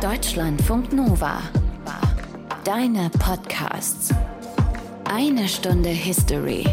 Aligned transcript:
Deutschlandfunk 0.00 0.92
Nova. 0.92 1.42
Deine 2.62 3.10
Podcasts. 3.18 4.14
Eine 5.02 5.48
Stunde 5.48 5.88
History. 5.88 6.64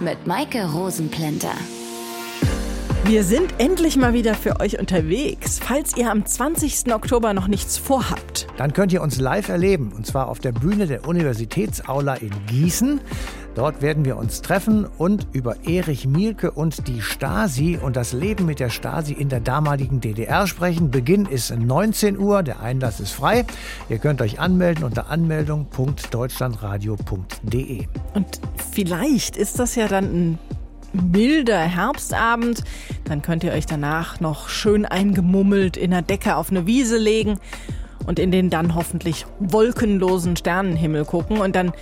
Mit 0.00 0.26
Maike 0.26 0.64
Rosenplanter. 0.64 1.52
Wir 3.06 3.22
sind 3.22 3.56
endlich 3.58 3.98
mal 3.98 4.14
wieder 4.14 4.34
für 4.34 4.60
euch 4.60 4.80
unterwegs. 4.80 5.60
Falls 5.62 5.94
ihr 5.94 6.10
am 6.10 6.24
20. 6.24 6.94
Oktober 6.94 7.34
noch 7.34 7.48
nichts 7.48 7.76
vorhabt, 7.76 8.46
dann 8.56 8.72
könnt 8.72 8.94
ihr 8.94 9.02
uns 9.02 9.20
live 9.20 9.50
erleben. 9.50 9.92
Und 9.94 10.06
zwar 10.06 10.28
auf 10.28 10.38
der 10.38 10.52
Bühne 10.52 10.86
der 10.86 11.06
Universitätsaula 11.06 12.14
in 12.14 12.30
Gießen. 12.46 13.02
Dort 13.54 13.82
werden 13.82 14.06
wir 14.06 14.16
uns 14.16 14.40
treffen 14.40 14.86
und 14.96 15.26
über 15.32 15.66
Erich 15.66 16.06
Mielke 16.06 16.50
und 16.50 16.88
die 16.88 17.02
Stasi 17.02 17.78
und 17.80 17.94
das 17.94 18.14
Leben 18.14 18.46
mit 18.46 18.58
der 18.58 18.70
Stasi 18.70 19.12
in 19.12 19.28
der 19.28 19.40
damaligen 19.40 20.00
DDR 20.00 20.46
sprechen. 20.46 20.90
Beginn 20.90 21.26
ist 21.26 21.54
19 21.54 22.18
Uhr, 22.18 22.42
der 22.42 22.60
Einlass 22.60 23.00
ist 23.00 23.12
frei. 23.12 23.44
Ihr 23.90 23.98
könnt 23.98 24.22
euch 24.22 24.40
anmelden 24.40 24.82
unter 24.82 25.10
anmeldung.deutschlandradio.de. 25.10 27.86
Und 28.14 28.40
vielleicht 28.72 29.36
ist 29.36 29.58
das 29.58 29.74
ja 29.74 29.88
dann 29.88 30.04
ein 30.04 30.38
milder 30.94 31.60
Herbstabend. 31.60 32.62
Dann 33.04 33.22
könnt 33.22 33.44
ihr 33.44 33.52
euch 33.52 33.66
danach 33.66 34.20
noch 34.20 34.48
schön 34.48 34.86
eingemummelt 34.86 35.76
in 35.76 35.90
der 35.90 36.02
Decke 36.02 36.36
auf 36.36 36.50
eine 36.50 36.66
Wiese 36.66 36.96
legen 36.96 37.38
und 38.06 38.18
in 38.18 38.30
den 38.30 38.50
dann 38.50 38.74
hoffentlich 38.74 39.26
wolkenlosen 39.38 40.36
Sternenhimmel 40.36 41.04
gucken. 41.04 41.38
Und 41.38 41.56
dann 41.56 41.72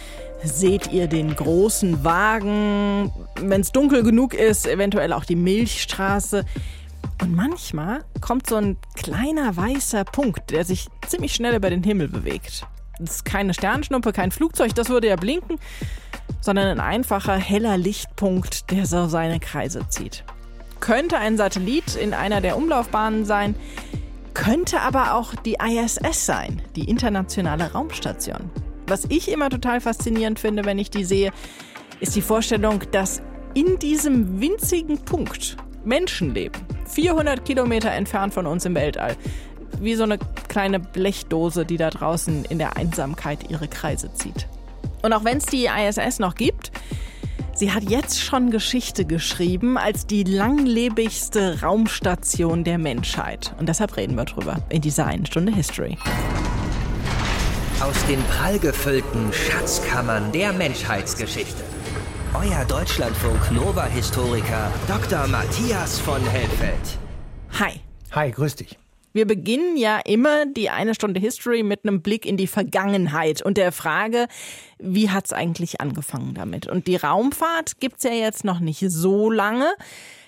seht 0.45 0.93
ihr 0.93 1.07
den 1.07 1.35
großen 1.35 2.05
Wagen, 2.05 3.13
wenn 3.41 3.61
es 3.61 3.73
dunkel 3.73 4.03
genug 4.03 4.35
ist, 4.35 4.67
eventuell 4.67 5.13
auch 5.13 5.25
die 5.25 5.37
Milchstraße. 5.37 6.45
Und 7.21 7.35
manchmal 7.35 8.05
kommt 8.21 8.49
so 8.49 8.57
ein 8.57 8.77
kleiner 8.95 9.57
weißer 9.57 10.05
Punkt, 10.05 10.51
der 10.51 10.65
sich 10.65 10.89
ziemlich 11.07 11.35
schnell 11.35 11.55
über 11.55 11.71
den 11.71 11.83
Himmel 11.83 12.09
bewegt. 12.09 12.67
Das 12.99 13.17
ist 13.17 13.25
keine 13.25 13.55
Sternschnuppe, 13.55 14.13
kein 14.13 14.31
Flugzeug, 14.31 14.75
das 14.75 14.89
würde 14.89 15.09
ja 15.09 15.17
blinken, 15.17 15.59
sondern 16.43 16.69
ein 16.69 16.81
einfacher, 16.81 17.37
heller 17.37 17.79
Lichtpunkt, 17.79 18.71
der 18.71 18.85
so 18.85 19.07
seine 19.07 19.41
Kreise 19.41 19.89
zieht. 19.89 20.25
Könnte 20.81 21.17
ein 21.17 21.39
Satellit 21.39 21.95
in 21.95 22.13
einer 22.13 22.43
der 22.43 22.57
Umlaufbahnen 22.59 23.25
sein, 23.25 23.55
könnte 24.35 24.81
aber 24.81 25.15
auch 25.15 25.35
die 25.35 25.57
ISS 25.63 26.27
sein, 26.27 26.61
die 26.77 26.91
internationale 26.91 27.73
Raumstation. 27.73 28.51
Was 28.87 29.05
ich 29.09 29.31
immer 29.31 29.49
total 29.49 29.81
faszinierend 29.81 30.41
finde, 30.41 30.65
wenn 30.65 30.79
ich 30.79 30.91
die 30.91 31.05
sehe, 31.05 31.31
ist 32.01 32.17
die 32.17 32.23
Vorstellung, 32.23 32.83
dass 32.91 33.23
in 33.55 33.79
diesem 33.79 34.41
winzigen 34.41 34.99
Punkt 34.99 35.57
Menschen 35.85 36.35
leben. 36.35 36.59
400 36.87 37.45
Kilometer 37.45 37.93
entfernt 37.93 38.35
von 38.35 38.47
uns 38.47 38.65
im 38.65 38.75
Weltall. 38.75 39.17
Wie 39.81 39.95
so 39.95 40.03
eine 40.05 40.19
kleine 40.49 40.81
Blechdose, 40.81 41.65
die 41.65 41.77
da 41.77 41.91
draußen 41.91 42.45
in 42.47 42.59
der 42.59 42.77
Einsamkeit 42.77 43.51
ihre 43.51 43.69
Kreise 43.69 44.13
zieht. 44.15 44.49
Und 45.03 45.13
auch 45.13 45.25
wenn 45.25 45.39
es 45.39 45.47
die 45.47 45.67
ISS 45.67 46.21
noch 46.21 46.35
gibt, 46.37 46.71
sie 47.55 47.73
hat 47.73 47.83
jetzt 47.85 48.21
schon 48.21 48.51
Geschichte 48.51 49.05
geschrieben 49.05 49.77
als 49.77 50.07
die 50.07 50.23
langlebigste 50.23 51.61
Raumstation 51.61 52.65
der 52.65 52.79
Menschheit. 52.79 53.55
Und 53.59 53.69
deshalb 53.69 53.97
reden 53.97 54.17
wir 54.17 54.25
drüber 54.25 54.63
in 54.69 54.81
dieser 54.81 55.07
einen 55.07 55.27
Stunde 55.27 55.53
History. 55.53 55.99
Aus 57.81 58.07
den 58.07 58.23
prallgefüllten 58.25 59.33
Schatzkammern 59.33 60.31
der 60.31 60.53
Menschheitsgeschichte. 60.53 61.63
Euer 62.35 62.65
Deutschlandfunk 62.65 63.51
Nova-Historiker 63.51 64.73
Dr. 64.87 65.27
Matthias 65.27 65.99
von 65.99 66.25
Helfeld. 66.25 66.99
Hi. 67.59 67.81
Hi, 68.13 68.31
grüß 68.31 68.57
dich. 68.57 68.82
Wir 69.13 69.27
beginnen 69.27 69.77
ja 69.77 70.01
immer 70.05 70.47
die 70.47 70.71
eine 70.71 70.95
Stunde 70.95 71.21
History 71.21 71.63
mit 71.63 71.85
einem 71.85 72.03
Blick 72.03 72.25
in 72.25 72.37
die 72.37 72.47
Vergangenheit 72.47 73.43
und 73.43 73.59
der 73.59 73.73
Frage, 73.73 74.27
wie 74.79 75.11
hat 75.11 75.27
es 75.27 75.33
eigentlich 75.33 75.81
angefangen 75.81 76.35
damit? 76.35 76.67
Und 76.67 76.87
die 76.87 76.97
Raumfahrt 76.97 77.79
gibt 77.81 77.99
es 77.99 78.05
ja 78.05 78.13
jetzt 78.13 78.45
noch 78.45 78.61
nicht 78.61 78.85
so 78.89 79.31
lange. 79.31 79.73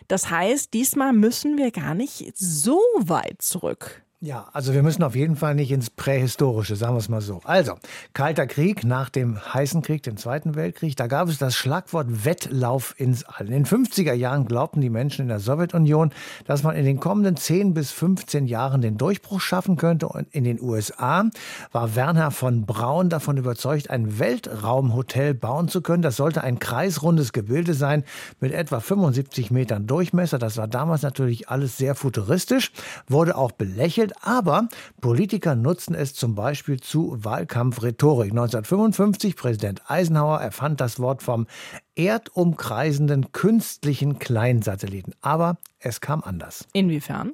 Das 0.08 0.30
heißt, 0.30 0.74
diesmal 0.74 1.12
müssen 1.12 1.56
wir 1.56 1.70
gar 1.70 1.94
nicht 1.94 2.36
so 2.36 2.78
weit 2.98 3.40
zurück. 3.40 4.02
Ja, 4.24 4.48
also 4.54 4.72
wir 4.72 4.82
müssen 4.82 5.02
auf 5.02 5.14
jeden 5.14 5.36
Fall 5.36 5.54
nicht 5.54 5.70
ins 5.70 5.90
Prähistorische, 5.90 6.76
sagen 6.76 6.94
wir 6.94 6.98
es 6.98 7.10
mal 7.10 7.20
so. 7.20 7.42
Also, 7.44 7.74
Kalter 8.14 8.46
Krieg 8.46 8.82
nach 8.82 9.10
dem 9.10 9.38
heißen 9.52 9.82
Krieg, 9.82 10.02
dem 10.02 10.16
Zweiten 10.16 10.54
Weltkrieg, 10.54 10.96
da 10.96 11.08
gab 11.08 11.28
es 11.28 11.36
das 11.36 11.54
Schlagwort 11.54 12.24
Wettlauf 12.24 12.94
ins 12.96 13.24
All. 13.24 13.44
In 13.44 13.52
den 13.52 13.66
50er 13.66 14.14
Jahren 14.14 14.46
glaubten 14.46 14.80
die 14.80 14.88
Menschen 14.88 15.22
in 15.24 15.28
der 15.28 15.40
Sowjetunion, 15.40 16.10
dass 16.46 16.62
man 16.62 16.74
in 16.74 16.86
den 16.86 17.00
kommenden 17.00 17.36
10 17.36 17.74
bis 17.74 17.90
15 17.90 18.46
Jahren 18.46 18.80
den 18.80 18.96
Durchbruch 18.96 19.42
schaffen 19.42 19.76
könnte. 19.76 20.08
Und 20.08 20.26
in 20.34 20.44
den 20.44 20.58
USA 20.58 21.28
war 21.72 21.94
Werner 21.94 22.30
von 22.30 22.64
Braun 22.64 23.10
davon 23.10 23.36
überzeugt, 23.36 23.90
ein 23.90 24.18
Weltraumhotel 24.18 25.34
bauen 25.34 25.68
zu 25.68 25.82
können. 25.82 26.02
Das 26.02 26.16
sollte 26.16 26.42
ein 26.42 26.58
kreisrundes 26.58 27.34
Gebilde 27.34 27.74
sein 27.74 28.04
mit 28.40 28.54
etwa 28.54 28.80
75 28.80 29.50
Metern 29.50 29.86
Durchmesser. 29.86 30.38
Das 30.38 30.56
war 30.56 30.66
damals 30.66 31.02
natürlich 31.02 31.50
alles 31.50 31.76
sehr 31.76 31.94
futuristisch, 31.94 32.72
wurde 33.06 33.36
auch 33.36 33.52
belächelt 33.52 34.13
aber 34.22 34.68
Politiker 35.00 35.54
nutzen 35.54 35.94
es 35.94 36.14
zum 36.14 36.34
Beispiel 36.34 36.80
zu 36.80 37.16
Wahlkampfrhetorik. 37.24 38.30
1955 38.30 39.36
Präsident 39.36 39.82
Eisenhower 39.88 40.40
erfand 40.40 40.80
das 40.80 40.98
Wort 40.98 41.22
vom 41.22 41.46
erdumkreisenden 41.94 43.32
künstlichen 43.32 44.18
Kleinsatelliten. 44.18 45.14
Aber 45.20 45.58
es 45.78 46.00
kam 46.00 46.22
anders. 46.22 46.66
Inwiefern? 46.72 47.32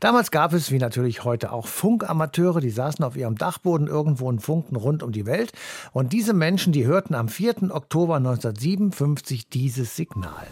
Damals 0.00 0.30
gab 0.30 0.52
es, 0.52 0.70
wie 0.70 0.78
natürlich 0.78 1.24
heute 1.24 1.52
auch, 1.52 1.66
Funkamateure, 1.66 2.60
die 2.60 2.70
saßen 2.70 3.04
auf 3.04 3.16
ihrem 3.16 3.36
Dachboden 3.36 3.86
irgendwo 3.86 4.28
und 4.28 4.40
funkten 4.40 4.76
rund 4.76 5.02
um 5.02 5.12
die 5.12 5.26
Welt. 5.26 5.52
Und 5.92 6.12
diese 6.12 6.32
Menschen, 6.32 6.72
die 6.72 6.86
hörten 6.86 7.14
am 7.14 7.28
4. 7.28 7.74
Oktober 7.74 8.16
1957 8.16 9.48
dieses 9.48 9.96
Signal. 9.96 10.46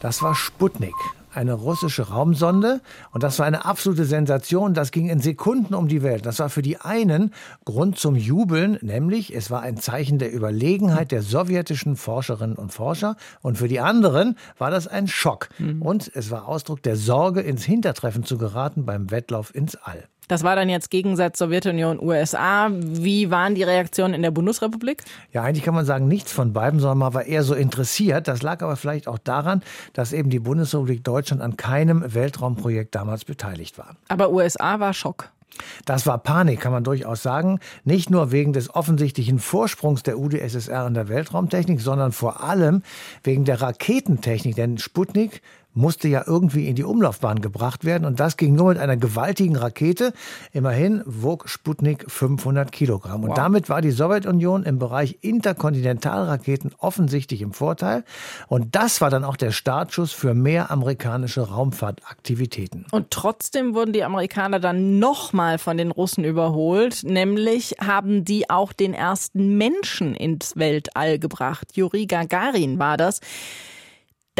Das 0.00 0.22
war 0.22 0.34
Sputnik, 0.34 0.94
eine 1.34 1.54
russische 1.54 2.08
Raumsonde 2.08 2.80
und 3.12 3.22
das 3.22 3.38
war 3.38 3.46
eine 3.46 3.64
absolute 3.64 4.04
Sensation. 4.04 4.74
Das 4.74 4.90
ging 4.90 5.08
in 5.08 5.20
Sekunden 5.20 5.74
um 5.74 5.88
die 5.88 6.02
Welt. 6.02 6.26
Das 6.26 6.38
war 6.38 6.50
für 6.50 6.62
die 6.62 6.78
einen 6.78 7.32
Grund 7.64 7.98
zum 7.98 8.16
Jubeln, 8.16 8.78
nämlich 8.82 9.34
es 9.34 9.50
war 9.50 9.62
ein 9.62 9.76
Zeichen 9.76 10.18
der 10.18 10.32
Überlegenheit 10.32 11.12
der 11.12 11.22
sowjetischen 11.22 11.96
Forscherinnen 11.96 12.56
und 12.56 12.72
Forscher 12.72 13.16
und 13.42 13.58
für 13.58 13.68
die 13.68 13.80
anderen 13.80 14.36
war 14.58 14.70
das 14.70 14.86
ein 14.86 15.08
Schock 15.08 15.48
mhm. 15.58 15.82
und 15.82 16.10
es 16.14 16.30
war 16.30 16.48
Ausdruck 16.48 16.82
der 16.82 16.96
Sorge, 16.96 17.40
ins 17.40 17.64
Hintertreffen 17.64 18.24
zu 18.24 18.38
geraten 18.38 18.84
beim 18.84 19.10
Wettlauf 19.10 19.54
ins 19.54 19.76
All. 19.76 20.08
Das 20.30 20.44
war 20.44 20.54
dann 20.54 20.68
jetzt 20.68 20.90
Gegensatz 20.90 21.40
Sowjetunion, 21.40 21.98
USA. 22.00 22.68
Wie 22.70 23.32
waren 23.32 23.56
die 23.56 23.64
Reaktionen 23.64 24.14
in 24.14 24.22
der 24.22 24.30
Bundesrepublik? 24.30 25.02
Ja, 25.32 25.42
eigentlich 25.42 25.64
kann 25.64 25.74
man 25.74 25.84
sagen, 25.84 26.06
nichts 26.06 26.30
von 26.30 26.52
beiden, 26.52 26.78
sondern 26.78 26.98
man 26.98 27.14
war 27.14 27.24
eher 27.24 27.42
so 27.42 27.52
interessiert. 27.52 28.28
Das 28.28 28.40
lag 28.40 28.62
aber 28.62 28.76
vielleicht 28.76 29.08
auch 29.08 29.18
daran, 29.18 29.60
dass 29.92 30.12
eben 30.12 30.30
die 30.30 30.38
Bundesrepublik 30.38 31.02
Deutschland 31.02 31.42
an 31.42 31.56
keinem 31.56 32.14
Weltraumprojekt 32.14 32.94
damals 32.94 33.24
beteiligt 33.24 33.76
war. 33.76 33.96
Aber 34.06 34.30
USA 34.30 34.78
war 34.78 34.94
Schock. 34.94 35.30
Das 35.84 36.06
war 36.06 36.18
Panik, 36.18 36.60
kann 36.60 36.70
man 36.70 36.84
durchaus 36.84 37.24
sagen. 37.24 37.58
Nicht 37.82 38.08
nur 38.08 38.30
wegen 38.30 38.52
des 38.52 38.72
offensichtlichen 38.72 39.40
Vorsprungs 39.40 40.04
der 40.04 40.16
UdSSR 40.16 40.86
in 40.86 40.94
der 40.94 41.08
Weltraumtechnik, 41.08 41.80
sondern 41.80 42.12
vor 42.12 42.44
allem 42.44 42.82
wegen 43.24 43.44
der 43.44 43.60
Raketentechnik. 43.60 44.54
Denn 44.54 44.78
Sputnik 44.78 45.42
musste 45.74 46.08
ja 46.08 46.24
irgendwie 46.26 46.68
in 46.68 46.74
die 46.74 46.84
Umlaufbahn 46.84 47.40
gebracht 47.40 47.84
werden 47.84 48.04
und 48.04 48.20
das 48.20 48.36
ging 48.36 48.54
nur 48.54 48.70
mit 48.70 48.78
einer 48.78 48.96
gewaltigen 48.96 49.56
Rakete. 49.56 50.12
Immerhin 50.52 51.02
wog 51.06 51.48
Sputnik 51.48 52.10
500 52.10 52.72
Kilogramm 52.72 53.22
und 53.22 53.30
wow. 53.30 53.36
damit 53.36 53.68
war 53.68 53.80
die 53.80 53.90
Sowjetunion 53.90 54.64
im 54.64 54.78
Bereich 54.78 55.18
Interkontinentalraketen 55.20 56.72
offensichtlich 56.78 57.42
im 57.42 57.52
Vorteil 57.52 58.04
und 58.48 58.74
das 58.74 59.00
war 59.00 59.10
dann 59.10 59.24
auch 59.24 59.36
der 59.36 59.52
Startschuss 59.52 60.12
für 60.12 60.34
mehr 60.34 60.70
amerikanische 60.70 61.42
Raumfahrtaktivitäten. 61.42 62.86
Und 62.90 63.10
trotzdem 63.10 63.74
wurden 63.74 63.92
die 63.92 64.04
Amerikaner 64.04 64.60
dann 64.60 64.98
nochmal 64.98 65.58
von 65.58 65.76
den 65.76 65.90
Russen 65.90 66.24
überholt, 66.24 67.04
nämlich 67.04 67.76
haben 67.80 68.24
die 68.24 68.50
auch 68.50 68.72
den 68.72 68.94
ersten 68.94 69.56
Menschen 69.56 70.14
ins 70.14 70.56
Weltall 70.56 71.18
gebracht. 71.18 71.68
Juri 71.74 72.06
Gagarin 72.06 72.78
war 72.78 72.96
das. 72.96 73.20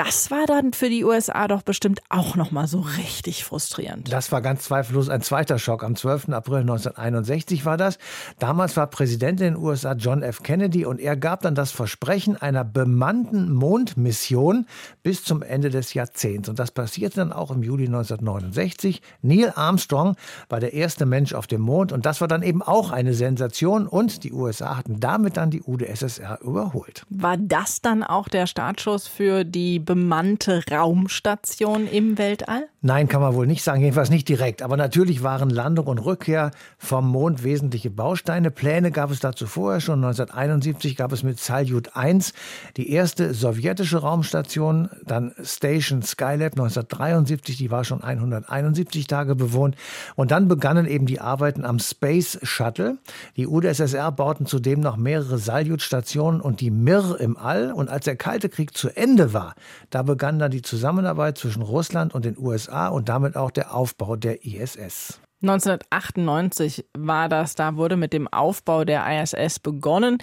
Das 0.02 0.30
war 0.30 0.46
dann 0.46 0.72
für 0.72 0.88
die 0.88 1.04
USA 1.04 1.46
doch 1.46 1.60
bestimmt 1.60 2.00
auch 2.08 2.34
noch 2.34 2.52
mal 2.52 2.66
so 2.66 2.80
richtig 2.80 3.44
frustrierend. 3.44 4.10
Das 4.10 4.32
war 4.32 4.40
ganz 4.40 4.62
zweifellos 4.62 5.10
ein 5.10 5.20
zweiter 5.20 5.58
Schock. 5.58 5.84
Am 5.84 5.94
12. 5.94 6.30
April 6.30 6.60
1961 6.60 7.66
war 7.66 7.76
das. 7.76 7.98
Damals 8.38 8.78
war 8.78 8.86
Präsident 8.86 9.42
in 9.42 9.54
den 9.54 9.62
USA 9.62 9.92
John 9.92 10.22
F. 10.22 10.42
Kennedy 10.42 10.86
und 10.86 11.00
er 11.00 11.18
gab 11.18 11.42
dann 11.42 11.54
das 11.54 11.70
Versprechen 11.70 12.38
einer 12.38 12.64
bemannten 12.64 13.52
Mondmission 13.52 14.64
bis 15.02 15.22
zum 15.22 15.42
Ende 15.42 15.68
des 15.68 15.92
Jahrzehnts. 15.92 16.48
Und 16.48 16.58
das 16.58 16.70
passierte 16.70 17.16
dann 17.16 17.34
auch 17.34 17.50
im 17.50 17.62
Juli 17.62 17.84
1969. 17.84 19.02
Neil 19.20 19.52
Armstrong 19.54 20.16
war 20.48 20.60
der 20.60 20.72
erste 20.72 21.04
Mensch 21.04 21.34
auf 21.34 21.46
dem 21.46 21.60
Mond 21.60 21.92
und 21.92 22.06
das 22.06 22.22
war 22.22 22.28
dann 22.28 22.42
eben 22.42 22.62
auch 22.62 22.90
eine 22.90 23.12
Sensation 23.12 23.86
und 23.86 24.24
die 24.24 24.32
USA 24.32 24.78
hatten 24.78 24.98
damit 24.98 25.36
dann 25.36 25.50
die 25.50 25.60
UdSSR 25.60 26.40
überholt. 26.40 27.04
War 27.10 27.36
das 27.36 27.82
dann 27.82 28.02
auch 28.02 28.28
der 28.28 28.46
Startschuss 28.46 29.06
für 29.06 29.44
die 29.44 29.89
bemannte 29.90 30.62
Raumstation 30.70 31.88
im 31.88 32.16
Weltall? 32.16 32.68
Nein, 32.82 33.08
kann 33.08 33.20
man 33.20 33.34
wohl 33.34 33.46
nicht 33.46 33.62
sagen, 33.62 33.82
jedenfalls 33.82 34.08
nicht 34.08 34.26
direkt. 34.26 34.62
Aber 34.62 34.78
natürlich 34.78 35.22
waren 35.22 35.50
Landung 35.50 35.86
und 35.86 35.98
Rückkehr 35.98 36.50
vom 36.78 37.06
Mond 37.10 37.44
wesentliche 37.44 37.90
Bausteine. 37.90 38.50
Pläne 38.50 38.90
gab 38.90 39.10
es 39.10 39.20
dazu 39.20 39.46
vorher 39.46 39.82
schon. 39.82 40.02
1971 40.02 40.96
gab 40.96 41.12
es 41.12 41.22
mit 41.22 41.38
Salyut 41.38 41.94
1 41.94 42.32
die 42.78 42.90
erste 42.90 43.34
sowjetische 43.34 43.98
Raumstation, 43.98 44.88
dann 45.04 45.34
Station 45.42 46.00
Skylab 46.00 46.52
1973, 46.52 47.58
die 47.58 47.70
war 47.70 47.84
schon 47.84 48.02
171 48.02 49.06
Tage 49.06 49.34
bewohnt. 49.34 49.76
Und 50.16 50.30
dann 50.30 50.48
begannen 50.48 50.86
eben 50.86 51.04
die 51.04 51.20
Arbeiten 51.20 51.66
am 51.66 51.80
Space 51.80 52.38
Shuttle. 52.42 52.96
Die 53.36 53.46
UdSSR 53.46 54.10
bauten 54.10 54.46
zudem 54.46 54.80
noch 54.80 54.96
mehrere 54.96 55.36
Salyut-Stationen 55.36 56.40
und 56.40 56.62
die 56.62 56.70
Mir 56.70 57.18
im 57.20 57.36
All. 57.36 57.72
Und 57.72 57.90
als 57.90 58.06
der 58.06 58.16
Kalte 58.16 58.48
Krieg 58.48 58.74
zu 58.74 58.88
Ende 58.88 59.34
war, 59.34 59.54
da 59.90 60.02
begann 60.02 60.38
dann 60.38 60.50
die 60.50 60.62
Zusammenarbeit 60.62 61.36
zwischen 61.36 61.60
Russland 61.60 62.14
und 62.14 62.24
den 62.24 62.38
USA 62.38 62.69
USA 62.70 62.88
und 62.88 63.08
damit 63.08 63.36
auch 63.36 63.50
der 63.50 63.74
Aufbau 63.74 64.16
der 64.16 64.44
ISS. 64.44 65.20
1998 65.42 66.84
war 66.96 67.30
das, 67.30 67.54
da 67.54 67.76
wurde 67.76 67.96
mit 67.96 68.12
dem 68.12 68.28
Aufbau 68.28 68.84
der 68.84 69.06
ISS 69.22 69.58
begonnen. 69.58 70.18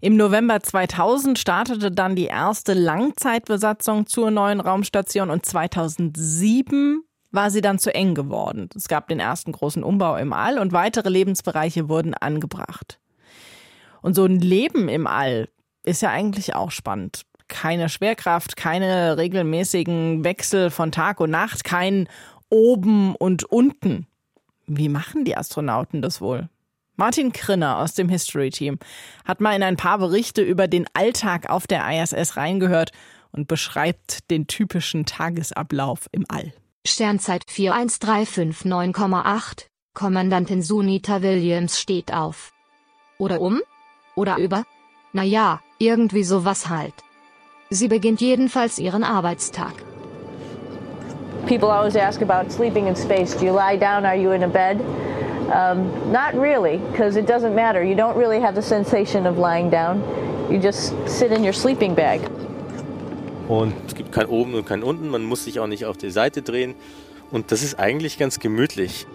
Im 0.00 0.16
November 0.16 0.60
2000 0.60 1.38
startete 1.38 1.92
dann 1.92 2.16
die 2.16 2.26
erste 2.26 2.74
Langzeitbesatzung 2.74 4.06
zur 4.06 4.30
neuen 4.32 4.60
Raumstation 4.60 5.30
und 5.30 5.46
2007 5.46 7.02
war 7.30 7.50
sie 7.50 7.60
dann 7.60 7.78
zu 7.78 7.94
eng 7.94 8.14
geworden. 8.14 8.68
Es 8.74 8.88
gab 8.88 9.06
den 9.08 9.20
ersten 9.20 9.52
großen 9.52 9.84
Umbau 9.84 10.16
im 10.16 10.32
All 10.32 10.58
und 10.58 10.72
weitere 10.72 11.08
Lebensbereiche 11.08 11.88
wurden 11.88 12.14
angebracht. 12.14 12.98
Und 14.02 14.14
so 14.14 14.24
ein 14.24 14.40
Leben 14.40 14.88
im 14.88 15.06
All 15.06 15.48
ist 15.84 16.02
ja 16.02 16.10
eigentlich 16.10 16.54
auch 16.54 16.72
spannend 16.72 17.27
keine 17.48 17.88
Schwerkraft, 17.88 18.56
keine 18.56 19.16
regelmäßigen 19.16 20.24
Wechsel 20.24 20.70
von 20.70 20.92
Tag 20.92 21.20
und 21.20 21.30
Nacht, 21.30 21.64
kein 21.64 22.08
oben 22.50 23.14
und 23.14 23.44
unten. 23.44 24.06
Wie 24.66 24.88
machen 24.88 25.24
die 25.24 25.36
Astronauten 25.36 26.02
das 26.02 26.20
wohl? 26.20 26.48
Martin 26.96 27.32
Krinner 27.32 27.78
aus 27.78 27.94
dem 27.94 28.08
History 28.08 28.50
Team 28.50 28.80
hat 29.24 29.40
mal 29.40 29.54
in 29.54 29.62
ein 29.62 29.76
paar 29.76 29.98
Berichte 29.98 30.42
über 30.42 30.66
den 30.66 30.86
Alltag 30.94 31.48
auf 31.48 31.68
der 31.68 31.88
ISS 31.88 32.36
reingehört 32.36 32.90
und 33.30 33.46
beschreibt 33.46 34.30
den 34.30 34.46
typischen 34.46 35.04
Tagesablauf 35.06 36.08
im 36.12 36.24
All. 36.28 36.52
Sternzeit 36.86 37.42
41359,8. 37.48 39.66
Kommandantin 39.94 40.62
Sunita 40.62 41.22
Williams 41.22 41.80
steht 41.80 42.12
auf. 42.12 42.52
Oder 43.18 43.40
um? 43.40 43.60
Oder 44.14 44.36
über? 44.38 44.64
Naja, 45.12 45.60
irgendwie 45.78 46.24
sowas 46.24 46.68
halt. 46.68 46.94
Sie 47.70 47.88
beginnt 47.88 48.20
jedenfalls 48.22 48.78
ihren 48.78 49.04
Arbeitstag. 49.04 49.74
People 51.46 51.70
always 51.70 51.96
ask 51.96 52.22
about 52.22 52.50
sleeping 52.50 52.86
in 52.86 52.96
space. 52.96 53.34
Do 53.34 53.44
you 53.44 53.52
lie 53.52 53.76
down? 53.78 54.06
Are 54.06 54.16
you 54.16 54.32
in 54.32 54.42
a 54.42 54.48
bed? 54.48 54.80
Um, 55.50 55.90
not 56.10 56.34
really, 56.34 56.78
because 56.92 57.18
it 57.18 57.26
doesn't 57.26 57.54
matter. 57.54 57.82
You 57.82 57.94
don't 57.94 58.16
really 58.16 58.40
have 58.40 58.54
the 58.54 58.62
sensation 58.62 59.26
of 59.26 59.36
lying 59.36 59.70
down. 59.70 60.02
You 60.50 60.58
just 60.58 60.94
sit 61.06 61.30
in 61.30 61.44
your 61.44 61.52
sleeping 61.52 61.94
bag. 61.94 62.20
Und 63.48 63.74
es 63.86 63.94
gibt 63.94 64.12
kein 64.12 64.26
Oben 64.26 64.54
und 64.54 64.66
kein 64.66 64.82
Unten. 64.82 65.08
Man 65.08 65.24
muss 65.24 65.44
sich 65.44 65.60
auch 65.60 65.66
nicht 65.66 65.84
auf 65.84 65.98
die 65.98 66.10
Seite 66.10 66.40
drehen. 66.40 66.74
Und 67.30 67.52
das 67.52 67.62
ist 67.62 67.78
eigentlich 67.78 68.18
ganz 68.18 68.40
gemütlich. 68.40 69.06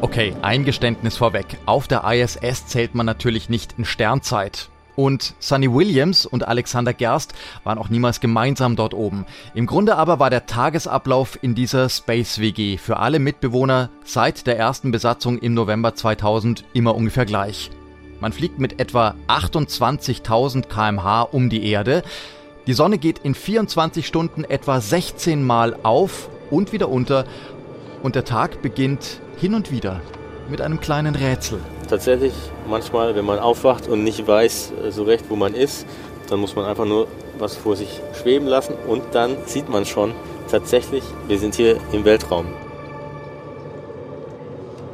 Okay, 0.00 0.34
Eingeständnis 0.42 1.16
vorweg. 1.16 1.46
Auf 1.66 1.86
der 1.86 2.02
ISS 2.04 2.66
zählt 2.66 2.94
man 2.94 3.06
natürlich 3.06 3.48
nicht 3.48 3.74
in 3.78 3.84
Sternzeit. 3.84 4.68
Und 4.96 5.34
Sunny 5.40 5.72
Williams 5.72 6.26
und 6.26 6.46
Alexander 6.46 6.92
Gerst 6.92 7.34
waren 7.64 7.78
auch 7.78 7.88
niemals 7.88 8.20
gemeinsam 8.20 8.76
dort 8.76 8.94
oben. 8.94 9.26
Im 9.54 9.66
Grunde 9.66 9.96
aber 9.96 10.18
war 10.18 10.30
der 10.30 10.46
Tagesablauf 10.46 11.38
in 11.42 11.54
dieser 11.54 11.88
Space 11.88 12.38
WG 12.38 12.76
für 12.76 12.98
alle 12.98 13.18
Mitbewohner 13.18 13.90
seit 14.04 14.46
der 14.46 14.58
ersten 14.58 14.92
Besatzung 14.92 15.38
im 15.38 15.54
November 15.54 15.94
2000 15.94 16.64
immer 16.72 16.94
ungefähr 16.94 17.26
gleich. 17.26 17.70
Man 18.20 18.32
fliegt 18.32 18.58
mit 18.58 18.80
etwa 18.80 19.14
28.000 19.28 20.68
kmh 20.68 21.22
um 21.22 21.50
die 21.50 21.68
Erde. 21.68 22.02
Die 22.66 22.72
Sonne 22.72 22.98
geht 22.98 23.18
in 23.18 23.34
24 23.34 24.06
Stunden 24.06 24.44
etwa 24.44 24.80
16 24.80 25.44
Mal 25.44 25.76
auf 25.82 26.28
und 26.50 26.72
wieder 26.72 26.88
unter 26.88 27.24
und 28.02 28.14
der 28.14 28.24
Tag 28.24 28.62
beginnt 28.62 29.20
hin 29.38 29.54
und 29.54 29.70
wieder 29.70 30.00
mit 30.48 30.60
einem 30.60 30.80
kleinen 30.80 31.14
Rätsel. 31.14 31.58
Tatsächlich, 31.88 32.32
manchmal, 32.68 33.14
wenn 33.14 33.24
man 33.24 33.38
aufwacht 33.38 33.88
und 33.88 34.04
nicht 34.04 34.26
weiß 34.26 34.72
äh, 34.86 34.90
so 34.90 35.04
recht, 35.04 35.26
wo 35.28 35.36
man 35.36 35.54
ist, 35.54 35.86
dann 36.28 36.40
muss 36.40 36.56
man 36.56 36.64
einfach 36.64 36.86
nur 36.86 37.06
was 37.38 37.56
vor 37.56 37.76
sich 37.76 38.00
schweben 38.22 38.46
lassen 38.46 38.74
und 38.88 39.02
dann 39.12 39.36
sieht 39.46 39.68
man 39.68 39.84
schon, 39.84 40.12
tatsächlich, 40.50 41.02
wir 41.28 41.38
sind 41.38 41.54
hier 41.54 41.76
im 41.92 42.04
Weltraum. 42.04 42.46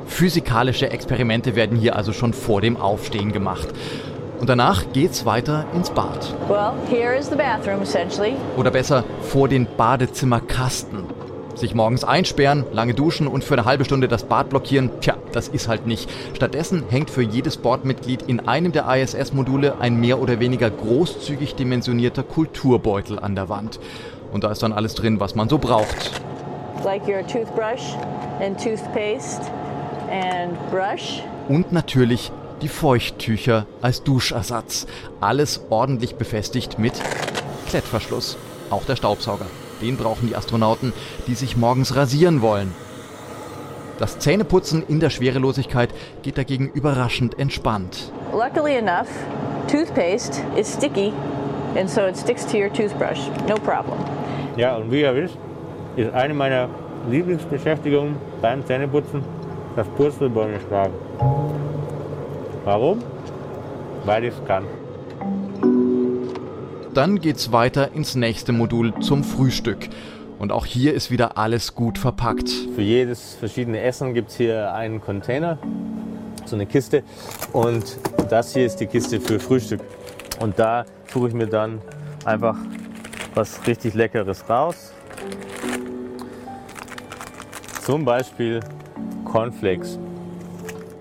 Physikalische 0.07 0.91
Experimente 0.91 1.55
werden 1.55 1.79
hier 1.79 1.97
also 1.97 2.13
schon 2.13 2.33
vor 2.33 2.61
dem 2.61 2.77
Aufstehen 2.77 3.33
gemacht. 3.33 3.69
Und 4.41 4.49
danach 4.49 4.93
geht's 4.93 5.27
weiter 5.27 5.67
ins 5.75 5.91
Bad. 5.91 6.35
Well, 6.49 6.73
here 6.89 7.15
is 7.15 7.29
the 7.29 7.37
bathroom 7.37 7.83
essentially. 7.83 8.35
Oder 8.57 8.71
besser 8.71 9.05
vor 9.21 9.49
den 9.49 9.67
Badezimmerkasten. 9.77 11.05
Sich 11.61 11.75
morgens 11.75 12.05
einsperren, 12.05 12.65
lange 12.73 12.95
duschen 12.95 13.27
und 13.27 13.45
für 13.45 13.53
eine 13.53 13.67
halbe 13.67 13.85
Stunde 13.85 14.09
das 14.09 14.25
Bad 14.25 14.49
blockieren, 14.49 14.89
tja, 15.03 15.19
das 15.33 15.47
ist 15.47 15.69
halt 15.69 15.87
nicht. 15.87 16.09
Stattdessen 16.33 16.85
hängt 16.89 17.11
für 17.11 17.21
jedes 17.21 17.59
Bordmitglied 17.59 18.23
in 18.23 18.49
einem 18.49 18.73
der 18.73 18.87
ISS-Module 18.89 19.75
ein 19.79 20.01
mehr 20.01 20.23
oder 20.23 20.41
weniger 20.41 20.71
großzügig 20.71 21.57
dimensionierter 21.57 22.23
Kulturbeutel 22.23 23.19
an 23.19 23.35
der 23.35 23.51
Wand. 23.51 23.79
Und 24.33 24.43
da 24.43 24.51
ist 24.51 24.63
dann 24.63 24.73
alles 24.73 24.95
drin, 24.95 25.21
was 25.21 25.35
man 25.35 25.51
so 25.51 25.59
braucht. 25.59 26.23
Like 26.83 27.07
your 27.07 27.27
toothbrush 27.27 27.95
and 28.41 28.59
toothpaste 28.59 29.43
and 30.11 30.57
brush. 30.71 31.23
Und 31.51 31.73
natürlich 31.73 32.33
die 32.63 32.69
Feuchttücher 32.69 33.67
als 33.83 34.03
Duschersatz. 34.03 34.87
Alles 35.21 35.67
ordentlich 35.69 36.15
befestigt 36.15 36.79
mit 36.79 36.95
Klettverschluss. 37.69 38.39
Auch 38.71 38.87
der 38.87 38.97
Staubsauger. 38.97 39.45
Den 39.81 39.97
brauchen 39.97 40.29
die 40.29 40.37
Astronauten, 40.37 40.93
die 41.27 41.35
sich 41.35 41.57
morgens 41.57 41.97
rasieren 41.97 42.43
wollen. 42.43 42.75
Das 43.99 44.19
Zähneputzen 44.19 44.83
in 44.89 44.99
der 44.99 45.11
Schwerelosigkeit 45.11 45.91
geht 46.23 46.39
dagegen 46.39 46.71
überraschend 46.73 47.39
entspannt. 47.39 48.13
Luckily 48.33 48.77
enough, 48.77 49.09
toothpaste 49.71 50.41
is 50.57 50.73
sticky 50.73 51.13
and 51.77 51.89
so 51.89 52.07
it 52.07 52.17
sticks 52.17 52.47
to 52.47 52.57
your 52.57 52.73
toothbrush. 52.73 53.29
No 53.47 53.57
problem. 53.57 53.99
Ja, 54.57 54.77
und 54.77 54.91
wie 54.91 55.03
ihr 55.03 55.15
wisst, 55.15 55.37
ist 55.97 56.13
eine 56.15 56.33
meiner 56.35 56.69
Lieblingsbeschäftigungen 57.11 58.17
beim 58.41 58.65
Zähneputzen 58.65 59.23
das 59.77 59.87
Purzelbäume 59.89 60.59
schlagen. 60.67 60.95
Warum? 62.65 63.01
Weil 64.05 64.25
ich 64.25 64.35
es 64.35 64.45
kann. 64.47 64.65
Dann 66.95 67.21
geht's 67.21 67.53
weiter 67.53 67.93
ins 67.93 68.17
nächste 68.17 68.53
Modul 68.53 68.93
zum 69.01 69.23
Frühstück. 69.23 69.89
Und 70.41 70.51
auch 70.51 70.67
hier 70.67 70.93
ist 70.93 71.11
wieder 71.11 71.39
alles 71.39 71.75
gut 71.75 71.99
verpackt. 71.99 72.51
Für 72.75 72.83
jedes 72.83 73.35
verschiedene 73.35 73.81
Essen 73.81 74.13
gibt 74.13 74.31
es 74.31 74.37
hier 74.37 74.73
einen 74.73 75.01
Container, 75.01 75.59
so 76.47 76.57
eine 76.57 76.67
Kiste. 76.67 77.05
Und 77.53 77.99
das 78.29 78.55
hier 78.55 78.67
ist 78.67 78.77
die 78.77 78.87
Kiste 78.87 79.21
für 79.21 79.39
Frühstück. 79.39 79.81
Und 80.41 80.59
da 80.59 80.85
suche 81.13 81.29
ich 81.29 81.35
mir 81.35 81.47
dann 81.47 81.81
einfach 82.25 82.57
was 83.35 83.65
richtig 83.67 83.95
Leckeres 83.95 84.49
raus. 84.49 84.93
Zum 87.85 88.05
Beispiel 88.05 88.61
Cornflakes. 89.25 89.99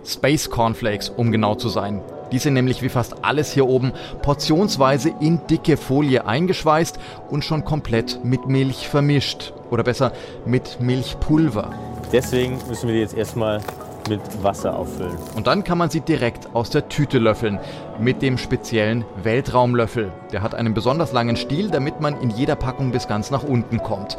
Space 0.05 0.49
Cornflakes, 0.49 1.09
um 1.09 1.31
genau 1.31 1.55
zu 1.55 1.69
sein. 1.69 2.01
Die 2.31 2.39
sind 2.39 2.53
nämlich 2.53 2.81
wie 2.81 2.89
fast 2.89 3.23
alles 3.23 3.51
hier 3.51 3.67
oben 3.67 3.93
portionsweise 4.21 5.11
in 5.19 5.41
dicke 5.47 5.77
Folie 5.77 6.25
eingeschweißt 6.25 6.99
und 7.29 7.43
schon 7.43 7.65
komplett 7.65 8.23
mit 8.23 8.47
Milch 8.47 8.87
vermischt. 8.87 9.53
Oder 9.71 9.83
besser 9.83 10.11
mit 10.45 10.79
Milchpulver. 10.79 11.71
Deswegen 12.11 12.57
müssen 12.67 12.87
wir 12.87 12.95
die 12.95 13.01
jetzt 13.01 13.15
erstmal 13.15 13.61
mit 14.09 14.21
Wasser 14.43 14.75
auffüllen. 14.75 15.15
Und 15.35 15.47
dann 15.47 15.63
kann 15.63 15.77
man 15.77 15.89
sie 15.89 16.01
direkt 16.01 16.55
aus 16.55 16.71
der 16.71 16.89
Tüte 16.89 17.19
löffeln. 17.19 17.59
Mit 17.99 18.21
dem 18.21 18.37
speziellen 18.37 19.05
Weltraumlöffel. 19.21 20.11
Der 20.31 20.41
hat 20.41 20.55
einen 20.55 20.73
besonders 20.73 21.11
langen 21.11 21.35
Stiel, 21.35 21.69
damit 21.69 22.01
man 22.01 22.19
in 22.19 22.31
jeder 22.31 22.55
Packung 22.55 22.91
bis 22.91 23.07
ganz 23.07 23.29
nach 23.29 23.43
unten 23.43 23.77
kommt. 23.83 24.17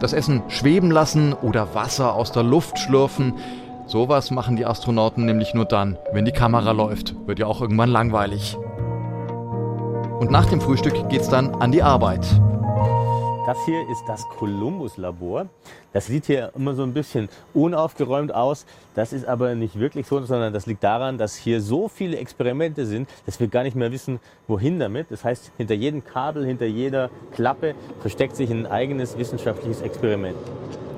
Das 0.00 0.12
Essen 0.12 0.42
schweben 0.48 0.90
lassen 0.90 1.34
oder 1.34 1.74
Wasser 1.74 2.14
aus 2.14 2.32
der 2.32 2.44
Luft 2.44 2.78
schlürfen. 2.78 3.34
Sowas 3.88 4.30
machen 4.30 4.56
die 4.56 4.66
Astronauten 4.66 5.24
nämlich 5.24 5.54
nur 5.54 5.64
dann, 5.64 5.96
wenn 6.12 6.26
die 6.26 6.32
Kamera 6.32 6.72
läuft. 6.72 7.14
Wird 7.26 7.38
ja 7.38 7.46
auch 7.46 7.62
irgendwann 7.62 7.88
langweilig. 7.88 8.58
Und 10.20 10.30
nach 10.30 10.44
dem 10.44 10.60
Frühstück 10.60 11.08
geht's 11.08 11.30
dann 11.30 11.54
an 11.54 11.72
die 11.72 11.82
Arbeit. 11.82 12.26
Das 13.48 13.64
hier 13.64 13.88
ist 13.88 14.04
das 14.06 14.28
Columbus-Labor. 14.28 15.46
Das 15.94 16.04
sieht 16.04 16.26
hier 16.26 16.52
immer 16.54 16.74
so 16.74 16.82
ein 16.82 16.92
bisschen 16.92 17.30
unaufgeräumt 17.54 18.34
aus. 18.34 18.66
Das 18.94 19.14
ist 19.14 19.24
aber 19.24 19.54
nicht 19.54 19.80
wirklich 19.80 20.06
so, 20.06 20.20
sondern 20.20 20.52
das 20.52 20.66
liegt 20.66 20.84
daran, 20.84 21.16
dass 21.16 21.34
hier 21.34 21.62
so 21.62 21.88
viele 21.88 22.18
Experimente 22.18 22.84
sind, 22.84 23.08
dass 23.24 23.40
wir 23.40 23.48
gar 23.48 23.62
nicht 23.62 23.74
mehr 23.74 23.90
wissen, 23.90 24.20
wohin 24.48 24.78
damit. 24.78 25.06
Das 25.08 25.24
heißt, 25.24 25.52
hinter 25.56 25.72
jedem 25.72 26.04
Kabel, 26.04 26.44
hinter 26.44 26.66
jeder 26.66 27.08
Klappe 27.32 27.74
versteckt 28.02 28.36
sich 28.36 28.50
ein 28.50 28.66
eigenes 28.66 29.16
wissenschaftliches 29.16 29.80
Experiment. 29.80 30.36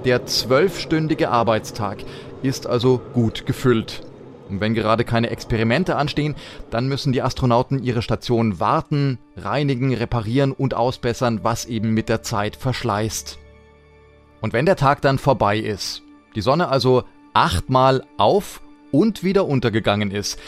Der 0.05 0.27
zwölfstündige 0.27 1.31
Arbeitstag 1.31 1.99
ist 2.43 2.67
also 2.67 3.01
gut 3.15 3.47
gefüllt. 3.47 4.03
Und 4.51 4.61
wenn 4.61 4.75
gerade 4.75 5.05
keine 5.05 5.31
Experimente 5.31 5.97
anstehen, 5.97 6.35
dann 6.71 6.89
müssen 6.89 7.13
die 7.13 7.23
Astronauten 7.23 7.83
ihre 7.83 8.03
Station 8.03 8.61
warten, 8.61 9.19
reinigen, 9.37 9.95
reparieren 9.95 10.53
und 10.53 10.75
ausbessern, 10.75 11.41
was 11.43 11.67
eben 11.67 11.95
mit 11.95 12.09
der 12.09 12.23
Zeit 12.23 12.57
verschleißt. 12.57 13.39
Und 14.41 14.53
wenn 14.53 14.67
der 14.67 14.77
Tag 14.77 15.03
dann 15.03 15.19
vorbei 15.19 15.59
ist, 15.59 16.03
die 16.35 16.41
Sonne 16.41 16.69
also 16.69 17.05
achtmal 17.33 18.05
auf 18.17 18.61
und 18.91 19.23
wieder 19.23 19.47
untergegangen 19.47 20.11
ist, 20.11 20.39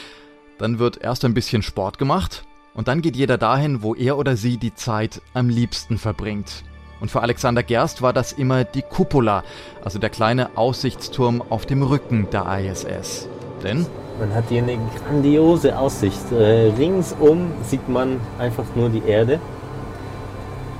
dann 0.59 0.79
wird 0.79 1.01
erst 1.01 1.25
ein 1.25 1.35
bisschen 1.35 1.63
Sport 1.63 1.99
gemacht 1.99 2.45
und 2.75 2.89
dann 2.89 3.03
geht 3.03 3.17
jeder 3.17 3.39
dahin, 3.39 3.83
wo 3.83 3.95
er 3.95 4.17
oder 4.19 4.37
sie 4.37 4.57
die 4.57 4.75
Zeit 4.75 5.21
am 5.35 5.49
liebsten 5.49 5.99
verbringt. 5.99 6.65
Und 7.01 7.11
für 7.11 7.21
Alexander 7.21 7.65
Gerst 7.65 8.01
war 8.01 8.13
das 8.13 8.33
immer 8.33 8.63
die 8.63 8.83
Cupola, 8.83 9.43
also 9.85 9.99
der 9.99 10.11
kleine 10.11 10.57
Aussichtsturm 10.57 11.43
auf 11.43 11.67
dem 11.67 11.83
Rücken 11.83 12.29
der 12.31 12.47
ISS. 12.61 13.29
Denn 13.63 13.87
man 14.19 14.35
hat 14.35 14.45
hier 14.49 14.63
eine 14.63 14.79
grandiose 15.05 15.79
Aussicht. 15.79 16.33
Äh, 16.33 16.73
ringsum 16.79 17.53
sieht 17.65 17.89
man 17.89 18.21
einfach 18.39 18.65
nur 18.75 18.89
die 18.89 19.03
Erde. 19.07 19.41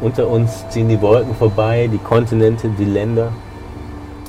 Unter 0.01 0.29
uns 0.29 0.69
ziehen 0.69 0.89
die 0.89 1.01
Wolken 1.01 1.35
vorbei, 1.35 1.89
die 1.93 1.99
Kontinente, 1.99 2.69
die 2.77 2.85
Länder 2.85 3.33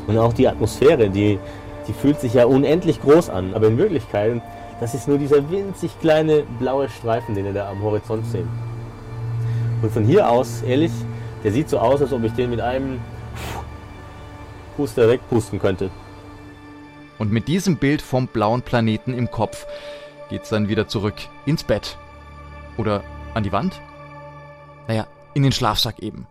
und 0.08 0.18
auch 0.18 0.34
die 0.34 0.48
Atmosphäre, 0.48 1.10
die, 1.10 1.40
die 1.88 1.94
fühlt 1.94 2.20
sich 2.20 2.36
ja 2.36 2.46
unendlich 2.46 3.02
groß 3.02 3.30
an. 3.30 3.54
Aber 3.54 3.68
in 3.68 3.78
Wirklichkeit, 3.78 4.42
das 4.80 4.94
ist 4.94 5.08
nur 5.08 5.18
dieser 5.18 5.50
winzig 5.50 6.00
kleine 6.00 6.44
blaue 6.60 6.90
Streifen, 6.90 7.36
den 7.36 7.46
ihr 7.46 7.54
da 7.54 7.70
am 7.70 7.82
Horizont 7.82 8.26
seht. 8.28 8.46
Und 9.82 9.92
von 9.92 10.04
hier 10.06 10.30
aus, 10.30 10.62
ehrlich, 10.62 10.92
der 11.44 11.52
sieht 11.52 11.70
so 11.70 11.80
aus, 11.80 12.02
als 12.02 12.14
ob 12.14 12.24
ich 12.24 12.34
den 12.34 12.50
mit 12.52 12.62
einem 12.62 13.00
Puster 14.78 15.10
wegpusten 15.10 15.60
könnte. 15.60 15.90
Und 17.24 17.32
mit 17.32 17.48
diesem 17.48 17.78
Bild 17.78 18.02
vom 18.02 18.28
blauen 18.28 18.64
Planeten 18.64 19.14
im 19.14 19.32
Kopf 19.32 19.66
geht's 20.30 20.50
dann 20.50 20.68
wieder 20.68 20.90
zurück 20.90 21.16
ins 21.46 21.64
Bett. 21.64 21.98
Oder 22.78 23.02
an 23.34 23.44
die 23.44 23.54
Wand? 23.54 23.80
Naja, 24.90 25.08
in 25.34 25.44
den 25.44 25.54
Schlafsack 25.54 26.00
eben. 26.00 26.28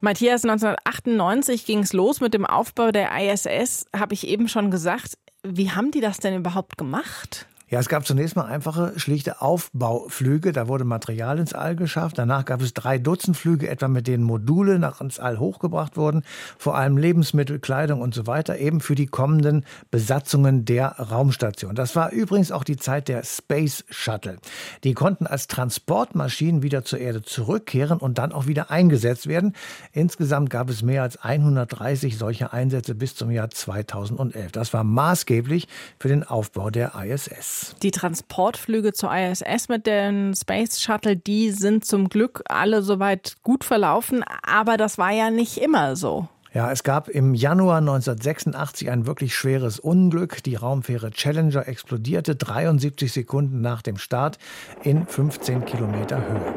Matthias, 0.00 0.42
1998 0.44 1.66
ging 1.66 1.80
es 1.80 1.92
los 1.92 2.22
mit 2.22 2.32
dem 2.32 2.46
Aufbau 2.46 2.90
der 2.90 3.10
ISS, 3.20 3.84
habe 3.94 4.14
ich 4.14 4.26
eben 4.26 4.48
schon 4.48 4.70
gesagt. 4.70 5.18
Wie 5.42 5.72
haben 5.72 5.90
die 5.90 6.00
das 6.00 6.20
denn 6.20 6.34
überhaupt 6.34 6.78
gemacht? 6.78 7.46
Ja, 7.74 7.80
es 7.80 7.88
gab 7.88 8.06
zunächst 8.06 8.36
mal 8.36 8.44
einfache, 8.44 8.92
schlichte 9.00 9.42
Aufbauflüge. 9.42 10.52
Da 10.52 10.68
wurde 10.68 10.84
Material 10.84 11.40
ins 11.40 11.54
All 11.54 11.74
geschafft. 11.74 12.18
Danach 12.18 12.44
gab 12.44 12.62
es 12.62 12.72
drei 12.72 12.98
Dutzend 12.98 13.36
Flüge, 13.36 13.68
etwa 13.68 13.88
mit 13.88 14.06
denen 14.06 14.22
Module 14.22 14.78
nach 14.78 15.00
ins 15.00 15.18
All 15.18 15.40
hochgebracht 15.40 15.96
wurden. 15.96 16.22
Vor 16.56 16.76
allem 16.76 16.96
Lebensmittel, 16.96 17.58
Kleidung 17.58 18.00
und 18.00 18.14
so 18.14 18.28
weiter, 18.28 18.58
eben 18.58 18.80
für 18.80 18.94
die 18.94 19.08
kommenden 19.08 19.64
Besatzungen 19.90 20.64
der 20.64 20.86
Raumstation. 21.00 21.74
Das 21.74 21.96
war 21.96 22.12
übrigens 22.12 22.52
auch 22.52 22.62
die 22.62 22.76
Zeit 22.76 23.08
der 23.08 23.24
Space 23.24 23.84
Shuttle. 23.90 24.36
Die 24.84 24.94
konnten 24.94 25.26
als 25.26 25.48
Transportmaschinen 25.48 26.62
wieder 26.62 26.84
zur 26.84 27.00
Erde 27.00 27.22
zurückkehren 27.22 27.98
und 27.98 28.18
dann 28.18 28.30
auch 28.30 28.46
wieder 28.46 28.70
eingesetzt 28.70 29.26
werden. 29.26 29.52
Insgesamt 29.90 30.48
gab 30.48 30.70
es 30.70 30.82
mehr 30.82 31.02
als 31.02 31.16
130 31.16 32.18
solcher 32.18 32.52
Einsätze 32.52 32.94
bis 32.94 33.16
zum 33.16 33.32
Jahr 33.32 33.50
2011. 33.50 34.52
Das 34.52 34.72
war 34.72 34.84
maßgeblich 34.84 35.66
für 35.98 36.06
den 36.06 36.22
Aufbau 36.22 36.70
der 36.70 36.92
ISS. 36.94 37.63
Die 37.82 37.90
Transportflüge 37.90 38.92
zur 38.92 39.14
ISS 39.14 39.68
mit 39.68 39.86
den 39.86 40.34
Space 40.34 40.80
Shuttle, 40.80 41.16
die 41.16 41.50
sind 41.50 41.84
zum 41.84 42.08
Glück 42.08 42.42
alle 42.46 42.82
soweit 42.82 43.36
gut 43.42 43.64
verlaufen, 43.64 44.24
aber 44.42 44.76
das 44.76 44.98
war 44.98 45.12
ja 45.12 45.30
nicht 45.30 45.58
immer 45.58 45.96
so. 45.96 46.28
Ja, 46.54 46.70
es 46.70 46.84
gab 46.84 47.08
im 47.08 47.34
Januar 47.34 47.78
1986 47.78 48.88
ein 48.88 49.06
wirklich 49.06 49.34
schweres 49.34 49.80
Unglück. 49.80 50.40
Die 50.44 50.54
Raumfähre 50.54 51.10
Challenger 51.10 51.66
explodierte 51.66 52.36
73 52.36 53.12
Sekunden 53.12 53.60
nach 53.60 53.82
dem 53.82 53.96
Start 53.96 54.38
in 54.84 55.04
15 55.04 55.64
Kilometer 55.64 56.22
Höhe. 56.28 56.54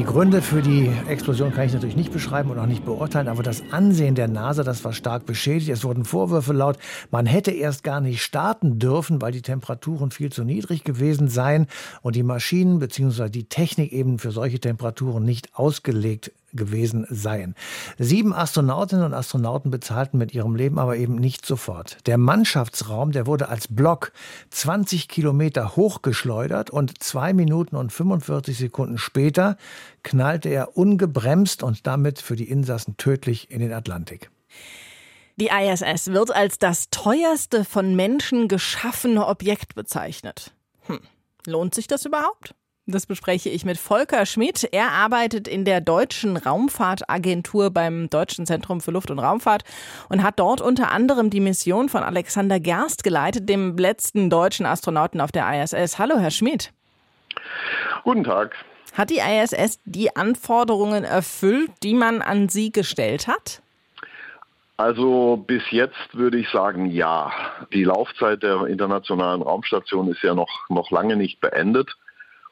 Die 0.00 0.06
Gründe 0.06 0.40
für 0.40 0.62
die 0.62 0.90
Explosion 1.08 1.52
kann 1.52 1.66
ich 1.66 1.74
natürlich 1.74 1.94
nicht 1.94 2.10
beschreiben 2.10 2.50
und 2.50 2.58
auch 2.58 2.64
nicht 2.64 2.86
beurteilen, 2.86 3.28
aber 3.28 3.42
das 3.42 3.62
Ansehen 3.70 4.14
der 4.14 4.28
NASA, 4.28 4.64
das 4.64 4.82
war 4.82 4.94
stark 4.94 5.26
beschädigt. 5.26 5.68
Es 5.68 5.84
wurden 5.84 6.06
Vorwürfe 6.06 6.54
laut, 6.54 6.78
man 7.10 7.26
hätte 7.26 7.50
erst 7.50 7.84
gar 7.84 8.00
nicht 8.00 8.22
starten 8.22 8.78
dürfen, 8.78 9.20
weil 9.20 9.32
die 9.32 9.42
Temperaturen 9.42 10.10
viel 10.10 10.32
zu 10.32 10.42
niedrig 10.42 10.84
gewesen 10.84 11.28
seien 11.28 11.66
und 12.00 12.16
die 12.16 12.22
Maschinen 12.22 12.78
bzw. 12.78 13.28
die 13.28 13.44
Technik 13.44 13.92
eben 13.92 14.18
für 14.18 14.30
solche 14.30 14.58
Temperaturen 14.58 15.22
nicht 15.22 15.54
ausgelegt 15.54 16.32
gewesen 16.52 17.06
seien. 17.10 17.54
Sieben 17.98 18.32
Astronautinnen 18.32 19.04
und 19.04 19.14
Astronauten 19.14 19.70
bezahlten 19.70 20.18
mit 20.18 20.34
ihrem 20.34 20.54
Leben 20.54 20.78
aber 20.78 20.96
eben 20.96 21.16
nicht 21.16 21.46
sofort. 21.46 21.98
Der 22.06 22.18
Mannschaftsraum, 22.18 23.12
der 23.12 23.26
wurde 23.26 23.48
als 23.48 23.68
Block 23.68 24.12
20 24.50 25.08
Kilometer 25.08 25.76
hochgeschleudert 25.76 26.70
und 26.70 27.02
zwei 27.02 27.32
Minuten 27.32 27.76
und 27.76 27.92
45 27.92 28.58
Sekunden 28.58 28.98
später 28.98 29.56
knallte 30.02 30.48
er 30.48 30.76
ungebremst 30.76 31.62
und 31.62 31.86
damit 31.86 32.20
für 32.20 32.36
die 32.36 32.48
Insassen 32.50 32.96
tödlich 32.96 33.50
in 33.50 33.60
den 33.60 33.72
Atlantik. 33.72 34.30
Die 35.36 35.48
ISS 35.48 36.08
wird 36.08 36.34
als 36.34 36.58
das 36.58 36.90
teuerste 36.90 37.64
von 37.64 37.96
Menschen 37.96 38.46
geschaffene 38.46 39.26
Objekt 39.26 39.74
bezeichnet. 39.74 40.52
Hm. 40.82 41.00
Lohnt 41.46 41.74
sich 41.74 41.86
das 41.86 42.04
überhaupt? 42.04 42.54
Das 42.90 43.06
bespreche 43.06 43.48
ich 43.50 43.64
mit 43.64 43.78
Volker 43.78 44.26
Schmidt. 44.26 44.68
Er 44.72 44.90
arbeitet 44.90 45.46
in 45.46 45.64
der 45.64 45.80
Deutschen 45.80 46.36
Raumfahrtagentur 46.36 47.70
beim 47.70 48.10
Deutschen 48.10 48.46
Zentrum 48.46 48.80
für 48.80 48.90
Luft- 48.90 49.12
und 49.12 49.20
Raumfahrt 49.20 49.62
und 50.08 50.24
hat 50.24 50.40
dort 50.40 50.60
unter 50.60 50.90
anderem 50.90 51.30
die 51.30 51.38
Mission 51.38 51.88
von 51.88 52.02
Alexander 52.02 52.58
Gerst 52.58 53.04
geleitet, 53.04 53.48
dem 53.48 53.76
letzten 53.76 54.28
deutschen 54.28 54.66
Astronauten 54.66 55.20
auf 55.20 55.30
der 55.30 55.62
ISS. 55.62 56.00
Hallo, 56.00 56.18
Herr 56.18 56.32
Schmidt. 56.32 56.72
Guten 58.02 58.24
Tag. 58.24 58.56
Hat 58.94 59.10
die 59.10 59.20
ISS 59.20 59.78
die 59.84 60.16
Anforderungen 60.16 61.04
erfüllt, 61.04 61.70
die 61.84 61.94
man 61.94 62.22
an 62.22 62.48
sie 62.48 62.72
gestellt 62.72 63.28
hat? 63.28 63.62
Also 64.78 65.36
bis 65.36 65.62
jetzt 65.70 66.14
würde 66.14 66.38
ich 66.38 66.48
sagen, 66.48 66.86
ja. 66.86 67.30
Die 67.72 67.84
Laufzeit 67.84 68.42
der 68.42 68.66
Internationalen 68.66 69.42
Raumstation 69.42 70.10
ist 70.10 70.22
ja 70.22 70.34
noch, 70.34 70.68
noch 70.68 70.90
lange 70.90 71.14
nicht 71.16 71.40
beendet. 71.40 71.96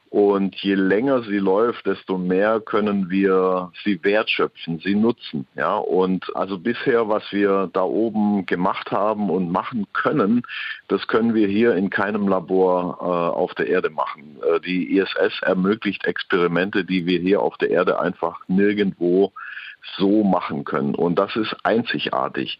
Und 0.09 0.55
je 0.55 0.73
länger 0.73 1.21
sie 1.21 1.37
läuft, 1.37 1.85
desto 1.85 2.17
mehr 2.17 2.59
können 2.59 3.11
wir 3.11 3.71
sie 3.83 4.03
wertschöpfen, 4.03 4.79
sie 4.79 4.95
nutzen. 4.95 5.45
Ja, 5.55 5.75
und 5.75 6.35
also 6.35 6.57
bisher, 6.57 7.07
was 7.07 7.23
wir 7.31 7.69
da 7.73 7.83
oben 7.83 8.47
gemacht 8.47 8.91
haben 8.91 9.29
und 9.29 9.51
machen 9.51 9.85
können, 9.93 10.41
das 10.87 11.07
können 11.07 11.35
wir 11.35 11.47
hier 11.47 11.75
in 11.75 11.91
keinem 11.91 12.27
Labor 12.27 12.97
äh, 12.99 13.37
auf 13.37 13.53
der 13.53 13.67
Erde 13.67 13.91
machen. 13.91 14.37
Äh, 14.51 14.59
die 14.61 14.97
ISS 14.97 15.41
ermöglicht 15.43 16.05
Experimente, 16.05 16.83
die 16.85 17.05
wir 17.05 17.19
hier 17.19 17.41
auf 17.41 17.57
der 17.57 17.69
Erde 17.69 17.99
einfach 17.99 18.39
nirgendwo 18.47 19.31
so 19.97 20.23
machen 20.23 20.65
können. 20.65 20.95
Und 20.95 21.19
das 21.19 21.35
ist 21.35 21.55
einzigartig. 21.63 22.59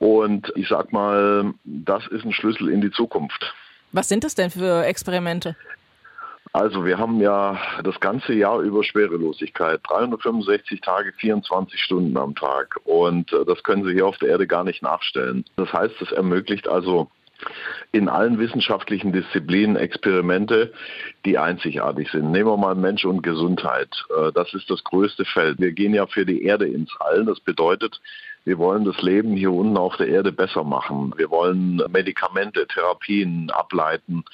Und 0.00 0.52
ich 0.56 0.68
sag 0.68 0.92
mal, 0.92 1.54
das 1.62 2.04
ist 2.08 2.24
ein 2.24 2.32
Schlüssel 2.32 2.68
in 2.68 2.80
die 2.80 2.90
Zukunft. 2.90 3.54
Was 3.92 4.08
sind 4.08 4.24
das 4.24 4.34
denn 4.34 4.50
für 4.50 4.84
Experimente? 4.84 5.54
Also 6.54 6.84
wir 6.84 6.98
haben 6.98 7.20
ja 7.20 7.58
das 7.82 7.98
ganze 7.98 8.32
Jahr 8.32 8.60
über 8.60 8.84
Schwerelosigkeit, 8.84 9.80
365 9.88 10.80
Tage, 10.80 11.12
24 11.18 11.80
Stunden 11.80 12.16
am 12.16 12.36
Tag. 12.36 12.76
Und 12.84 13.32
äh, 13.32 13.44
das 13.44 13.60
können 13.64 13.84
Sie 13.84 13.92
hier 13.92 14.06
auf 14.06 14.18
der 14.18 14.28
Erde 14.28 14.46
gar 14.46 14.62
nicht 14.62 14.80
nachstellen. 14.80 15.44
Das 15.56 15.72
heißt, 15.72 16.00
es 16.00 16.12
ermöglicht 16.12 16.68
also 16.68 17.10
in 17.90 18.08
allen 18.08 18.38
wissenschaftlichen 18.38 19.12
Disziplinen 19.12 19.74
Experimente, 19.74 20.72
die 21.24 21.38
einzigartig 21.38 22.08
sind. 22.12 22.30
Nehmen 22.30 22.50
wir 22.50 22.56
mal 22.56 22.76
Mensch 22.76 23.04
und 23.04 23.24
Gesundheit. 23.24 23.90
Äh, 24.16 24.30
das 24.30 24.54
ist 24.54 24.70
das 24.70 24.84
größte 24.84 25.24
Feld. 25.24 25.58
Wir 25.58 25.72
gehen 25.72 25.92
ja 25.92 26.06
für 26.06 26.24
die 26.24 26.44
Erde 26.44 26.68
ins 26.68 26.94
All. 27.00 27.24
Das 27.24 27.40
bedeutet, 27.40 28.00
wir 28.44 28.58
wollen 28.58 28.84
das 28.84 29.02
Leben 29.02 29.34
hier 29.34 29.50
unten 29.50 29.76
auf 29.76 29.96
der 29.96 30.06
Erde 30.06 30.30
besser 30.30 30.62
machen. 30.62 31.14
Wir 31.16 31.30
wollen 31.30 31.82
Medikamente, 31.88 32.64
Therapien 32.68 33.50
ableiten 33.50 34.24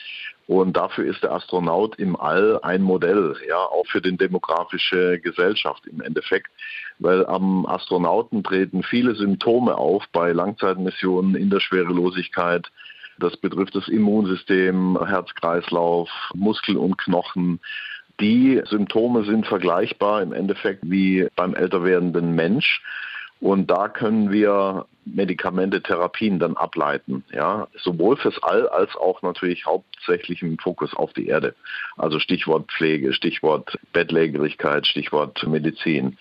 Und 0.51 0.77
dafür 0.77 1.05
ist 1.05 1.23
der 1.23 1.31
Astronaut 1.31 1.97
im 2.01 2.17
All 2.17 2.59
ein 2.63 2.83
Modell, 2.83 3.37
ja, 3.49 3.55
auch 3.55 3.87
für 3.87 4.01
die 4.01 4.17
demografische 4.17 5.21
Gesellschaft 5.21 5.87
im 5.87 6.01
Endeffekt. 6.01 6.49
Weil 6.99 7.25
am 7.27 7.67
Astronauten 7.67 8.43
treten 8.43 8.83
viele 8.83 9.15
Symptome 9.15 9.77
auf 9.77 10.03
bei 10.11 10.33
Langzeitmissionen 10.33 11.37
in 11.37 11.51
der 11.51 11.61
Schwerelosigkeit. 11.61 12.67
Das 13.21 13.37
betrifft 13.37 13.77
das 13.77 13.87
Immunsystem, 13.87 14.99
Herz-Kreislauf, 15.01 16.11
Muskel 16.35 16.77
und 16.79 16.99
Knochen. 16.99 17.61
Die 18.19 18.61
Symptome 18.65 19.23
sind 19.23 19.47
vergleichbar 19.47 20.21
im 20.21 20.33
Endeffekt 20.33 20.81
wie 20.83 21.29
beim 21.37 21.55
älter 21.55 21.85
werdenden 21.85 22.35
Mensch. 22.35 22.83
Und 23.41 23.71
da 23.71 23.89
können 23.89 24.31
wir 24.31 24.87
Medikamente, 25.07 25.83
Therapien 25.83 26.39
dann 26.39 26.57
ableiten, 26.57 27.25
ja, 27.33 27.69
sowohl 27.79 28.17
fürs 28.17 28.41
All 28.43 28.69
als 28.69 28.95
auch 28.97 29.23
natürlich 29.23 29.65
hauptsächlich 29.67 30.43
im 30.43 30.59
Fokus 30.59 30.95
auf 30.95 31.13
die 31.15 31.27
Erde. 31.27 31.55
Also 31.97 32.19
Stichwort 32.19 32.71
Pflege, 32.71 33.13
Stichwort 33.13 33.79
Bettlägerigkeit, 33.93 34.87
Stichwort 34.87 35.43
Medizin. 35.47 36.19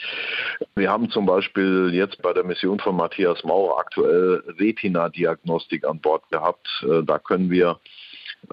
Wir 0.75 0.89
haben 0.89 1.09
zum 1.09 1.25
Beispiel 1.25 1.91
jetzt 1.93 2.21
bei 2.21 2.33
der 2.33 2.45
Mission 2.45 2.79
von 2.79 2.95
Matthias 2.95 3.43
Maurer 3.43 3.79
aktuell 3.79 4.43
Retina-Diagnostik 4.57 5.85
an 5.85 5.99
Bord 5.99 6.23
gehabt. 6.31 6.67
Äh, 6.83 7.03
da 7.03 7.19
können 7.19 7.51
wir 7.51 7.79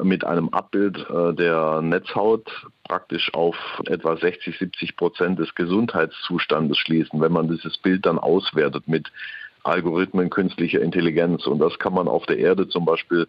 mit 0.03 0.25
einem 0.25 0.49
Abbild 0.51 0.99
äh, 1.11 1.35
der 1.35 1.81
Netzhaut 1.83 2.51
praktisch 2.85 3.33
auf 3.35 3.57
etwa 3.87 4.17
60, 4.17 4.59
70 4.59 4.97
Prozent 4.97 5.39
des 5.39 5.55
Gesundheitszustandes 5.55 6.79
schließen, 6.79 7.21
wenn 7.21 7.33
man 7.33 7.49
dieses 7.49 7.79
Bild 7.79 8.07
dann 8.07 8.19
auswertet 8.19 8.89
mit 8.89 9.11
Algorithmen 9.63 10.31
künstlicher 10.31 10.81
Intelligenz. 10.81 11.47
Und 11.47 11.59
das 11.59 11.79
kann 11.79 11.95
man 11.95 12.09
auf 12.09 12.27
der 12.27 12.39
Erde 12.39 12.69
zum 12.69 12.85
Beispiel 12.85 13.27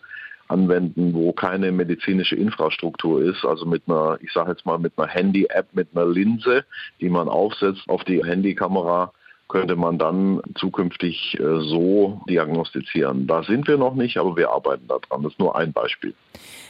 anwenden, 0.47 1.13
wo 1.13 1.33
keine 1.33 1.71
medizinische 1.71 2.35
Infrastruktur 2.35 3.21
ist, 3.21 3.43
also 3.43 3.65
mit 3.65 3.83
einer, 3.87 4.17
ich 4.21 4.31
sage 4.31 4.51
jetzt 4.51 4.65
mal, 4.65 4.79
mit 4.79 4.93
einer 4.97 5.07
Handy-App, 5.07 5.67
mit 5.73 5.89
einer 5.93 6.05
Linse, 6.05 6.63
die 7.01 7.09
man 7.09 7.27
aufsetzt 7.27 7.83
auf 7.87 8.03
die 8.05 8.23
Handykamera, 8.23 9.11
könnte 9.47 9.75
man 9.75 9.97
dann 9.97 10.41
zukünftig 10.55 11.37
äh, 11.39 11.61
so 11.61 12.21
diagnostizieren. 12.29 13.27
Da 13.27 13.43
sind 13.43 13.67
wir 13.67 13.77
noch 13.77 13.95
nicht, 13.95 14.17
aber 14.17 14.35
wir 14.35 14.51
arbeiten 14.51 14.87
daran. 14.87 15.23
Das 15.23 15.31
ist 15.33 15.39
nur 15.39 15.55
ein 15.55 15.73
Beispiel. 15.73 16.13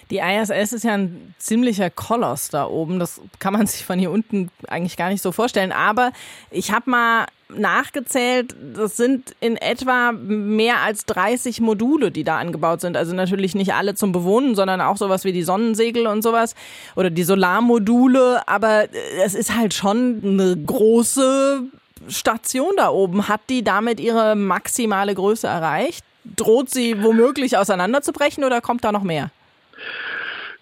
Die 0.09 0.19
ISS 0.19 0.71
ist 0.71 0.83
ja 0.83 0.93
ein 0.93 1.33
ziemlicher 1.37 1.89
Koloss 1.89 2.49
da 2.49 2.65
oben. 2.65 2.99
Das 2.99 3.21
kann 3.39 3.53
man 3.53 3.67
sich 3.67 3.85
von 3.85 3.99
hier 3.99 4.11
unten 4.11 4.49
eigentlich 4.67 4.97
gar 4.97 5.09
nicht 5.09 5.21
so 5.21 5.31
vorstellen. 5.31 5.71
Aber 5.71 6.11
ich 6.51 6.71
habe 6.71 6.89
mal 6.89 7.25
nachgezählt, 7.49 8.55
das 8.75 8.97
sind 8.97 9.35
in 9.39 9.55
etwa 9.55 10.11
mehr 10.11 10.81
als 10.81 11.05
30 11.05 11.61
Module, 11.61 12.11
die 12.11 12.23
da 12.23 12.37
angebaut 12.37 12.81
sind. 12.81 12.97
Also 12.97 13.15
natürlich 13.15 13.55
nicht 13.55 13.73
alle 13.73 13.95
zum 13.95 14.11
Bewohnen, 14.11 14.55
sondern 14.55 14.81
auch 14.81 14.97
sowas 14.97 15.23
wie 15.23 15.31
die 15.31 15.43
Sonnensegel 15.43 16.07
und 16.07 16.23
sowas 16.23 16.55
oder 16.95 17.09
die 17.09 17.23
Solarmodule. 17.23 18.47
Aber 18.47 18.87
es 19.23 19.33
ist 19.33 19.55
halt 19.55 19.73
schon 19.73 20.21
eine 20.23 20.57
große 20.57 21.63
Station 22.09 22.73
da 22.77 22.89
oben. 22.89 23.27
Hat 23.27 23.41
die 23.49 23.63
damit 23.63 23.99
ihre 23.99 24.35
maximale 24.35 25.13
Größe 25.15 25.47
erreicht? 25.47 26.03
Droht 26.23 26.69
sie 26.69 27.01
womöglich 27.03 27.57
auseinanderzubrechen 27.57 28.43
oder 28.43 28.61
kommt 28.61 28.83
da 28.83 28.91
noch 28.91 29.03
mehr? 29.03 29.31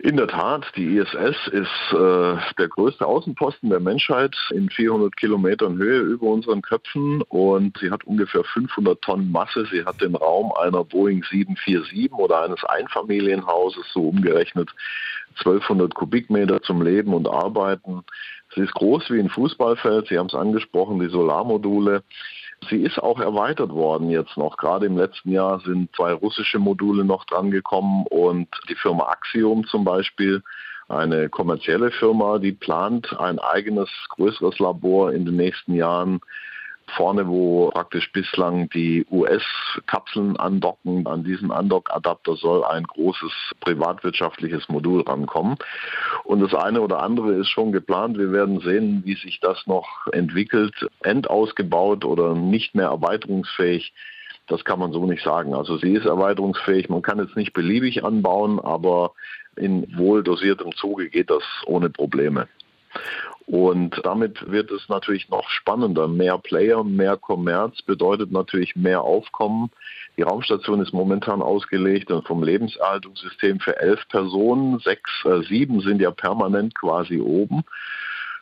In 0.05 0.17
der 0.17 0.27
Tat, 0.27 0.65
die 0.75 0.97
ISS 0.97 1.47
ist 1.47 1.93
äh, 1.93 2.37
der 2.59 2.67
größte 2.67 3.05
Außenposten 3.07 3.71
der 3.71 3.79
Menschheit 3.79 4.35
in 4.51 4.69
400 4.69 5.17
Kilometern 5.17 5.77
Höhe 5.77 6.01
über 6.01 6.27
unseren 6.27 6.61
Köpfen 6.61 7.23
und 7.23 7.77
sie 7.79 7.89
hat 7.89 8.03
ungefähr 8.03 8.43
500 8.43 9.01
Tonnen 9.01 9.31
Masse. 9.31 9.65
Sie 9.71 9.83
hat 9.83 10.01
den 10.01 10.15
Raum 10.15 10.51
einer 10.61 10.83
Boeing 10.83 11.23
747 11.23 12.11
oder 12.13 12.43
eines 12.43 12.63
Einfamilienhauses, 12.65 13.85
so 13.91 14.09
umgerechnet 14.09 14.69
1200 15.39 15.95
Kubikmeter 15.95 16.61
zum 16.61 16.83
Leben 16.83 17.13
und 17.13 17.27
Arbeiten. 17.27 18.03
Sie 18.55 18.61
ist 18.61 18.73
groß 18.73 19.09
wie 19.09 19.19
ein 19.19 19.29
Fußballfeld. 19.29 20.07
Sie 20.07 20.17
haben 20.17 20.27
es 20.27 20.33
angesprochen, 20.33 20.99
die 20.99 21.09
Solarmodule. 21.09 22.03
Sie 22.69 22.81
ist 22.81 22.97
auch 22.97 23.19
erweitert 23.19 23.71
worden 23.71 24.09
jetzt 24.09 24.37
noch. 24.37 24.57
Gerade 24.57 24.85
im 24.85 24.97
letzten 24.97 25.31
Jahr 25.31 25.59
sind 25.59 25.93
zwei 25.95 26.13
russische 26.13 26.57
Module 26.57 27.03
noch 27.03 27.25
drangekommen 27.25 28.05
und 28.07 28.47
die 28.69 28.75
Firma 28.75 29.09
Axiom 29.09 29.67
zum 29.67 29.83
Beispiel, 29.83 30.41
eine 30.87 31.29
kommerzielle 31.29 31.91
Firma, 31.91 32.37
die 32.37 32.51
plant 32.51 33.19
ein 33.19 33.39
eigenes 33.39 33.89
größeres 34.09 34.59
Labor 34.59 35.11
in 35.13 35.25
den 35.25 35.35
nächsten 35.35 35.73
Jahren 35.73 36.21
vorne, 36.91 37.27
wo 37.27 37.69
praktisch 37.71 38.11
bislang 38.11 38.69
die 38.69 39.05
US-Kapseln 39.09 40.37
andocken. 40.37 41.07
An 41.07 41.23
diesen 41.23 41.51
Andock-Adapter 41.51 42.35
soll 42.35 42.63
ein 42.63 42.83
großes 42.83 43.31
privatwirtschaftliches 43.61 44.69
Modul 44.69 45.01
rankommen. 45.01 45.57
Und 46.23 46.41
das 46.41 46.53
eine 46.53 46.81
oder 46.81 47.01
andere 47.01 47.33
ist 47.33 47.49
schon 47.49 47.71
geplant. 47.71 48.17
Wir 48.17 48.31
werden 48.31 48.59
sehen, 48.59 49.01
wie 49.05 49.15
sich 49.15 49.39
das 49.39 49.65
noch 49.67 50.07
entwickelt. 50.11 50.73
Endausgebaut 51.03 52.05
oder 52.05 52.35
nicht 52.35 52.75
mehr 52.75 52.87
erweiterungsfähig. 52.87 53.93
Das 54.47 54.63
kann 54.63 54.79
man 54.79 54.91
so 54.91 55.05
nicht 55.05 55.23
sagen. 55.23 55.53
Also 55.55 55.77
sie 55.77 55.93
ist 55.93 56.05
erweiterungsfähig. 56.05 56.89
Man 56.89 57.01
kann 57.01 57.19
jetzt 57.19 57.35
nicht 57.35 57.53
beliebig 57.53 58.03
anbauen, 58.03 58.59
aber 58.59 59.13
in 59.55 59.97
wohl 59.97 60.23
dosiertem 60.23 60.71
Zuge 60.75 61.09
geht 61.09 61.29
das 61.29 61.43
ohne 61.65 61.89
Probleme. 61.89 62.47
Und 63.47 64.01
damit 64.03 64.49
wird 64.49 64.71
es 64.71 64.89
natürlich 64.89 65.29
noch 65.29 65.47
spannender. 65.49 66.07
Mehr 66.07 66.37
Player, 66.39 66.83
mehr 66.83 67.15
Kommerz 67.15 67.81
bedeutet 67.83 68.31
natürlich 68.31 68.75
mehr 68.75 69.01
Aufkommen. 69.01 69.69
Die 70.17 70.23
Raumstation 70.23 70.81
ist 70.81 70.93
momentan 70.93 71.43
ausgelegt 71.43 72.11
vom 72.25 72.41
Lebenserhaltungssystem 72.41 73.59
für 73.59 73.77
elf 73.79 74.07
Personen. 74.09 74.79
Sechs, 74.79 75.11
äh, 75.25 75.41
sieben 75.43 75.81
sind 75.81 76.01
ja 76.01 76.09
permanent 76.09 76.73
quasi 76.73 77.19
oben. 77.19 77.63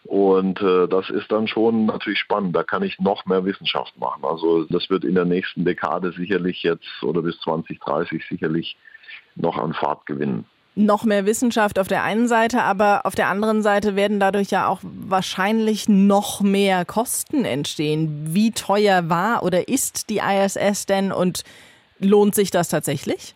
Und 0.05 0.61
äh, 0.61 0.87
das 0.87 1.09
ist 1.09 1.29
dann 1.31 1.47
schon 1.47 1.85
natürlich 1.85 2.19
spannend. 2.19 2.55
Da 2.55 2.63
kann 2.63 2.83
ich 2.83 2.97
noch 2.99 3.25
mehr 3.25 3.43
Wissenschaft 3.43 3.97
machen. 3.97 4.23
Also 4.23 4.63
das 4.65 4.89
wird 4.89 5.03
in 5.03 5.15
der 5.15 5.25
nächsten 5.25 5.65
Dekade 5.65 6.13
sicherlich 6.13 6.63
jetzt 6.63 7.03
oder 7.03 7.21
bis 7.21 7.37
2030 7.41 8.25
sicherlich 8.29 8.77
noch 9.35 9.57
an 9.57 9.73
Fahrt 9.73 10.05
gewinnen 10.05 10.45
noch 10.75 11.03
mehr 11.03 11.25
Wissenschaft 11.25 11.77
auf 11.77 11.87
der 11.87 12.03
einen 12.03 12.27
Seite, 12.27 12.63
aber 12.63 13.05
auf 13.05 13.15
der 13.15 13.27
anderen 13.27 13.61
Seite 13.61 13.95
werden 13.95 14.19
dadurch 14.19 14.49
ja 14.49 14.67
auch 14.67 14.79
wahrscheinlich 14.83 15.87
noch 15.87 16.41
mehr 16.41 16.85
Kosten 16.85 17.45
entstehen. 17.45 18.33
Wie 18.33 18.51
teuer 18.51 19.09
war 19.09 19.43
oder 19.43 19.67
ist 19.67 20.09
die 20.09 20.19
ISS 20.19 20.85
denn 20.85 21.11
und 21.11 21.43
lohnt 21.99 22.33
sich 22.35 22.49
das 22.51 22.69
tatsächlich? 22.69 23.35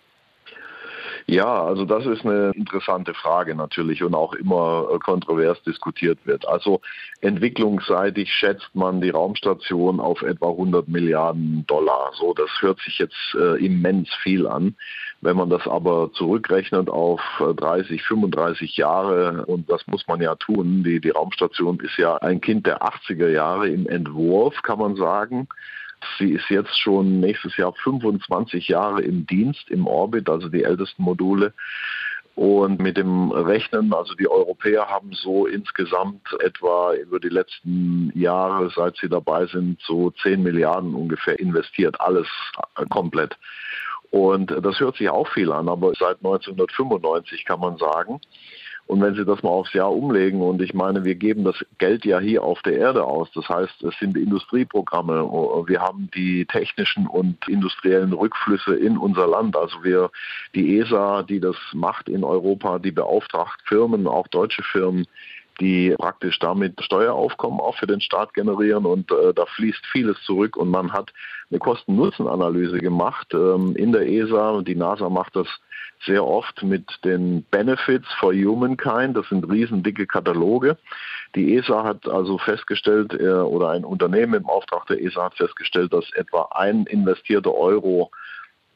Ja, 1.29 1.61
also 1.61 1.83
das 1.83 2.05
ist 2.05 2.25
eine 2.25 2.51
interessante 2.55 3.13
Frage 3.13 3.53
natürlich 3.53 4.01
und 4.01 4.15
auch 4.15 4.33
immer 4.33 4.87
äh, 4.93 4.97
kontrovers 4.99 5.61
diskutiert 5.63 6.19
wird. 6.23 6.47
Also 6.47 6.79
entwicklungsseitig 7.19 8.31
schätzt 8.31 8.69
man 8.73 9.01
die 9.01 9.09
Raumstation 9.09 9.99
auf 9.99 10.21
etwa 10.21 10.51
100 10.51 10.87
Milliarden 10.87 11.65
Dollar. 11.67 12.11
So, 12.13 12.33
das 12.33 12.49
hört 12.61 12.79
sich 12.79 12.97
jetzt 12.97 13.35
äh, 13.37 13.63
immens 13.63 14.07
viel 14.23 14.47
an. 14.47 14.77
Wenn 15.19 15.35
man 15.35 15.49
das 15.49 15.67
aber 15.67 16.13
zurückrechnet 16.13 16.89
auf 16.89 17.19
30, 17.39 17.99
äh, 17.99 18.03
35 18.03 18.77
Jahre, 18.77 19.45
und 19.47 19.69
das 19.69 19.85
muss 19.87 20.07
man 20.07 20.21
ja 20.21 20.35
tun, 20.35 20.85
die, 20.85 21.01
die 21.01 21.09
Raumstation 21.09 21.81
ist 21.81 21.97
ja 21.97 22.15
ein 22.15 22.39
Kind 22.39 22.65
der 22.65 22.83
80er 22.83 23.27
Jahre 23.27 23.67
im 23.67 23.85
Entwurf, 23.85 24.61
kann 24.61 24.79
man 24.79 24.95
sagen. 24.95 25.49
Sie 26.17 26.31
ist 26.31 26.49
jetzt 26.49 26.77
schon 26.79 27.19
nächstes 27.19 27.57
Jahr 27.57 27.73
25 27.73 28.67
Jahre 28.67 29.01
im 29.01 29.25
Dienst, 29.25 29.69
im 29.69 29.87
Orbit, 29.87 30.29
also 30.29 30.49
die 30.49 30.63
ältesten 30.63 31.03
Module. 31.03 31.53
Und 32.35 32.79
mit 32.79 32.97
dem 32.97 33.31
Rechnen, 33.31 33.91
also 33.93 34.13
die 34.13 34.29
Europäer 34.29 34.87
haben 34.87 35.11
so 35.13 35.47
insgesamt 35.47 36.21
etwa 36.39 36.93
über 36.93 37.19
die 37.19 37.29
letzten 37.29 38.11
Jahre, 38.13 38.69
seit 38.75 38.95
sie 38.97 39.09
dabei 39.09 39.47
sind, 39.47 39.81
so 39.81 40.11
10 40.11 40.43
Milliarden 40.43 40.93
ungefähr 40.93 41.39
investiert, 41.39 41.99
alles 41.99 42.27
komplett. 42.89 43.35
Und 44.11 44.51
das 44.51 44.79
hört 44.79 44.97
sich 44.97 45.09
auch 45.09 45.27
viel 45.29 45.51
an, 45.51 45.67
aber 45.67 45.93
seit 45.97 46.17
1995 46.17 47.43
kann 47.43 47.59
man 47.59 47.77
sagen, 47.77 48.21
und 48.87 49.01
wenn 49.01 49.15
Sie 49.15 49.25
das 49.25 49.43
mal 49.43 49.49
aufs 49.49 49.73
Jahr 49.73 49.91
umlegen, 49.91 50.41
und 50.41 50.61
ich 50.61 50.73
meine, 50.73 51.03
wir 51.03 51.15
geben 51.15 51.43
das 51.43 51.55
Geld 51.77 52.05
ja 52.05 52.19
hier 52.19 52.43
auf 52.43 52.61
der 52.61 52.77
Erde 52.77 53.03
aus, 53.03 53.29
das 53.33 53.47
heißt, 53.49 53.83
es 53.83 53.93
sind 53.99 54.15
Industrieprogramme, 54.15 55.23
wir 55.67 55.81
haben 55.81 56.09
die 56.15 56.45
technischen 56.45 57.05
und 57.05 57.47
industriellen 57.49 58.13
Rückflüsse 58.13 58.75
in 58.75 58.97
unser 58.97 59.27
Land. 59.27 59.57
Also 59.57 59.83
wir, 59.83 60.09
die 60.55 60.79
ESA, 60.79 61.23
die 61.23 61.41
das 61.41 61.57
macht 61.73 62.07
in 62.07 62.23
Europa, 62.23 62.79
die 62.79 62.91
beauftragt 62.91 63.61
Firmen, 63.65 64.07
auch 64.07 64.27
deutsche 64.27 64.63
Firmen, 64.63 65.05
die 65.59 65.95
praktisch 65.97 66.39
damit 66.39 66.81
Steueraufkommen 66.81 67.59
auch 67.59 67.75
für 67.75 67.87
den 67.87 68.01
Staat 68.01 68.33
generieren 68.33 68.85
und 68.85 69.11
äh, 69.11 69.33
da 69.33 69.45
fließt 69.45 69.85
vieles 69.91 70.21
zurück 70.23 70.57
und 70.57 70.69
man 70.69 70.93
hat 70.93 71.11
eine 71.49 71.59
Kosten-Nutzen-Analyse 71.59 72.79
gemacht 72.79 73.27
ähm, 73.33 73.75
in 73.75 73.91
der 73.91 74.07
ESA 74.07 74.51
und 74.51 74.67
die 74.67 74.75
NASA 74.75 75.09
macht 75.09 75.35
das 75.35 75.47
sehr 76.05 76.25
oft 76.25 76.61
mit 76.63 76.85
den 77.03 77.43
Benefits 77.49 78.07
for 78.19 78.33
Humankind. 78.33 79.17
Das 79.17 79.27
sind 79.29 79.49
riesendicke 79.49 80.05
Kataloge. 80.05 80.77
Die 81.35 81.55
ESA 81.55 81.83
hat 81.83 82.07
also 82.07 82.37
festgestellt, 82.37 83.13
äh, 83.13 83.29
oder 83.29 83.69
ein 83.69 83.83
Unternehmen 83.83 84.35
im 84.35 84.45
Auftrag 84.45 84.85
der 84.87 85.01
ESA 85.01 85.25
hat 85.25 85.35
festgestellt, 85.35 85.93
dass 85.93 86.11
etwa 86.13 86.49
ein 86.51 86.85
investierter 86.85 87.53
Euro 87.53 88.11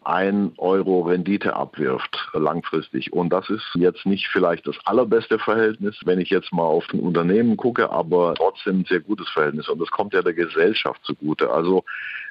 ein 0.04 0.54
Euro 0.58 1.02
Rendite 1.02 1.56
abwirft 1.56 2.30
langfristig. 2.34 3.14
Und 3.14 3.30
das 3.30 3.50
ist 3.50 3.64
jetzt 3.76 4.06
nicht 4.06 4.28
vielleicht 4.28 4.66
das 4.68 4.76
allerbeste 4.86 5.38
Verhältnis, 5.38 6.00
wenn 6.06 6.20
ich 6.20 6.30
jetzt 6.30 6.52
mal 6.52 6.64
auf 6.64 6.86
ein 6.92 7.00
Unternehmen 7.00 7.56
gucke, 7.56 7.92
aber 7.92 8.34
trotzdem 8.36 8.80
ein 8.80 8.86
sehr 8.86 9.00
gutes 9.00 9.30
Verhältnis. 9.30 9.70
Und 9.70 9.80
das 9.80 9.92
kommt 9.92 10.14
ja 10.14 10.22
der 10.22 10.34
Gesellschaft 10.34 11.02
zugute. 11.04 11.52
Also 11.52 11.84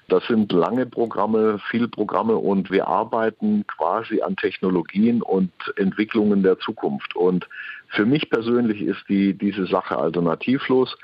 das 0.09 0.27
sind 0.27 0.51
lange 0.51 0.87
Programme, 0.87 1.61
viel 1.71 1.87
Programme 1.87 2.37
und 2.37 2.71
wir 2.73 2.89
arbeiten 2.89 3.65
quasi 3.69 4.21
an 4.21 4.35
Technologien 4.35 5.23
und 5.23 5.53
Entwicklungen 5.77 6.43
der 6.43 6.59
Zukunft. 6.59 7.15
Und 7.15 7.49
für 7.89 8.05
mich 8.05 8.29
persönlich 8.31 8.83
ist 8.83 9.05
die, 9.09 9.35
diese 9.35 9.67
Sache 9.67 9.97
alternativlos. 9.97 10.97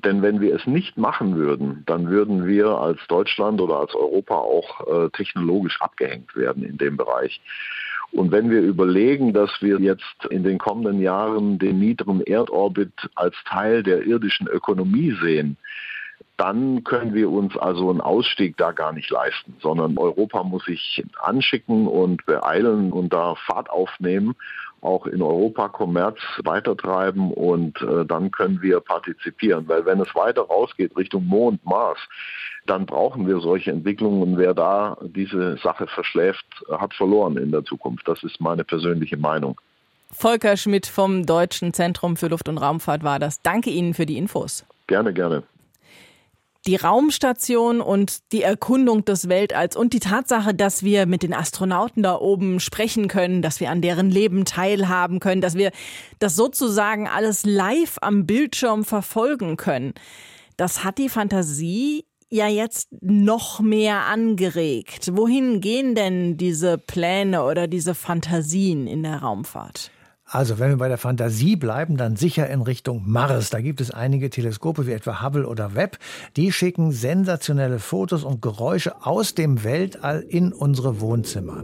Denn 0.00 0.22
wenn 0.22 0.40
wir 0.40 0.54
es 0.54 0.66
nicht 0.66 0.96
machen 0.96 1.36
würden, 1.36 1.82
dann 1.86 2.08
würden 2.08 2.46
wir 2.46 2.68
als 2.68 2.98
Deutschland 3.08 3.60
oder 3.60 3.80
als 3.80 3.94
Europa 3.94 4.36
auch 4.36 4.86
äh, 4.86 5.10
technologisch 5.10 5.80
abgehängt 5.82 6.34
werden 6.34 6.62
in 6.62 6.78
dem 6.78 6.96
Bereich. 6.96 7.40
Und 8.10 8.32
wenn 8.32 8.50
wir 8.50 8.60
überlegen, 8.60 9.32
dass 9.32 9.50
wir 9.60 9.80
jetzt 9.80 10.26
in 10.30 10.44
den 10.44 10.58
kommenden 10.58 11.00
Jahren 11.00 11.58
den 11.58 11.78
niederen 11.78 12.22
Erdorbit 12.22 13.10
als 13.14 13.34
Teil 13.46 13.82
der 13.82 14.04
irdischen 14.06 14.46
Ökonomie 14.46 15.16
sehen, 15.22 15.56
dann 16.38 16.84
können 16.84 17.14
wir 17.14 17.30
uns 17.30 17.56
also 17.56 17.90
einen 17.90 18.00
Ausstieg 18.00 18.56
da 18.56 18.72
gar 18.72 18.92
nicht 18.92 19.10
leisten, 19.10 19.56
sondern 19.60 19.98
Europa 19.98 20.42
muss 20.42 20.64
sich 20.64 21.04
anschicken 21.20 21.86
und 21.86 22.24
beeilen 22.24 22.92
und 22.92 23.12
da 23.12 23.34
Fahrt 23.34 23.68
aufnehmen 23.68 24.34
auch 24.82 25.06
in 25.06 25.22
Europa 25.22 25.68
Kommerz 25.68 26.18
weitertreiben 26.44 27.32
und 27.32 27.80
äh, 27.82 28.04
dann 28.04 28.30
können 28.30 28.60
wir 28.60 28.80
partizipieren. 28.80 29.66
Weil 29.68 29.86
wenn 29.86 30.00
es 30.00 30.14
weiter 30.14 30.42
rausgeht 30.42 30.96
Richtung 30.96 31.24
Mond, 31.24 31.64
Mars, 31.64 31.98
dann 32.66 32.84
brauchen 32.86 33.26
wir 33.26 33.40
solche 33.40 33.70
Entwicklungen 33.70 34.22
und 34.22 34.38
wer 34.38 34.54
da 34.54 34.98
diese 35.02 35.56
Sache 35.58 35.86
verschläft, 35.86 36.44
hat 36.70 36.94
verloren 36.94 37.36
in 37.36 37.50
der 37.50 37.64
Zukunft. 37.64 38.06
Das 38.06 38.22
ist 38.22 38.40
meine 38.40 38.64
persönliche 38.64 39.16
Meinung. 39.16 39.60
Volker 40.10 40.56
Schmidt 40.56 40.86
vom 40.86 41.24
Deutschen 41.24 41.72
Zentrum 41.72 42.16
für 42.16 42.26
Luft- 42.26 42.48
und 42.48 42.58
Raumfahrt 42.58 43.02
war 43.02 43.18
das. 43.18 43.40
Danke 43.40 43.70
Ihnen 43.70 43.94
für 43.94 44.04
die 44.04 44.18
Infos. 44.18 44.66
Gerne, 44.86 45.12
gerne 45.12 45.44
die 46.66 46.76
Raumstation 46.76 47.80
und 47.80 48.32
die 48.32 48.42
Erkundung 48.42 49.04
des 49.04 49.28
Weltalls 49.28 49.76
und 49.76 49.92
die 49.92 50.00
Tatsache, 50.00 50.54
dass 50.54 50.82
wir 50.82 51.06
mit 51.06 51.22
den 51.22 51.34
Astronauten 51.34 52.02
da 52.02 52.16
oben 52.16 52.60
sprechen 52.60 53.08
können, 53.08 53.42
dass 53.42 53.60
wir 53.60 53.70
an 53.70 53.82
deren 53.82 54.10
Leben 54.10 54.44
teilhaben 54.44 55.20
können, 55.20 55.40
dass 55.40 55.54
wir 55.54 55.72
das 56.18 56.36
sozusagen 56.36 57.08
alles 57.08 57.44
live 57.44 57.98
am 58.00 58.26
Bildschirm 58.26 58.84
verfolgen 58.84 59.56
können. 59.56 59.94
Das 60.56 60.84
hat 60.84 60.98
die 60.98 61.08
Fantasie 61.08 62.04
ja 62.32 62.48
jetzt 62.48 62.88
noch 63.00 63.60
mehr 63.60 64.06
angeregt. 64.06 65.10
Wohin 65.12 65.60
gehen 65.60 65.94
denn 65.94 66.38
diese 66.38 66.78
Pläne 66.78 67.44
oder 67.44 67.68
diese 67.68 67.94
Fantasien 67.94 68.86
in 68.86 69.02
der 69.02 69.18
Raumfahrt? 69.18 69.91
Also, 70.32 70.58
wenn 70.58 70.70
wir 70.70 70.78
bei 70.78 70.88
der 70.88 70.96
Fantasie 70.96 71.56
bleiben, 71.56 71.98
dann 71.98 72.16
sicher 72.16 72.48
in 72.48 72.62
Richtung 72.62 73.02
Mars. 73.04 73.50
Da 73.50 73.60
gibt 73.60 73.82
es 73.82 73.90
einige 73.90 74.30
Teleskope 74.30 74.86
wie 74.86 74.92
etwa 74.92 75.22
Hubble 75.22 75.46
oder 75.46 75.74
Webb. 75.74 75.98
Die 76.36 76.52
schicken 76.52 76.90
sensationelle 76.90 77.78
Fotos 77.78 78.24
und 78.24 78.40
Geräusche 78.40 79.04
aus 79.04 79.34
dem 79.34 79.62
Weltall 79.62 80.24
in 80.26 80.54
unsere 80.54 81.02
Wohnzimmer. 81.02 81.62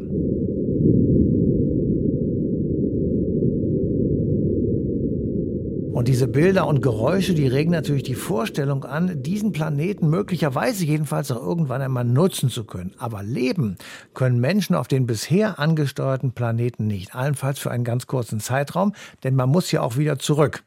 Und 5.99 6.07
diese 6.07 6.29
Bilder 6.29 6.69
und 6.69 6.81
Geräusche, 6.81 7.35
die 7.35 7.49
regen 7.49 7.73
natürlich 7.73 8.05
die 8.05 8.15
Vorstellung 8.15 8.85
an, 8.85 9.21
diesen 9.21 9.51
Planeten 9.51 10.09
möglicherweise 10.09 10.85
jedenfalls 10.85 11.33
auch 11.33 11.45
irgendwann 11.45 11.83
einmal 11.83 12.05
nutzen 12.05 12.51
zu 12.51 12.63
können. 12.63 12.95
Aber 12.99 13.25
leben 13.25 13.77
können 14.15 14.39
Menschen 14.39 14.77
auf 14.77 14.87
den 14.87 15.09
bisher 15.09 15.59
angesteuerten 15.59 16.31
Planeten 16.31 16.87
nicht. 16.87 17.17
Allenfalls 17.17 17.59
für 17.59 17.73
einen 17.73 17.83
ganz 17.83 18.07
kurzen 18.07 18.39
Zeitraum, 18.39 18.95
denn 19.25 19.35
man 19.35 19.49
muss 19.49 19.73
ja 19.73 19.81
auch 19.81 19.97
wieder 19.97 20.21
zurück. 20.21 20.63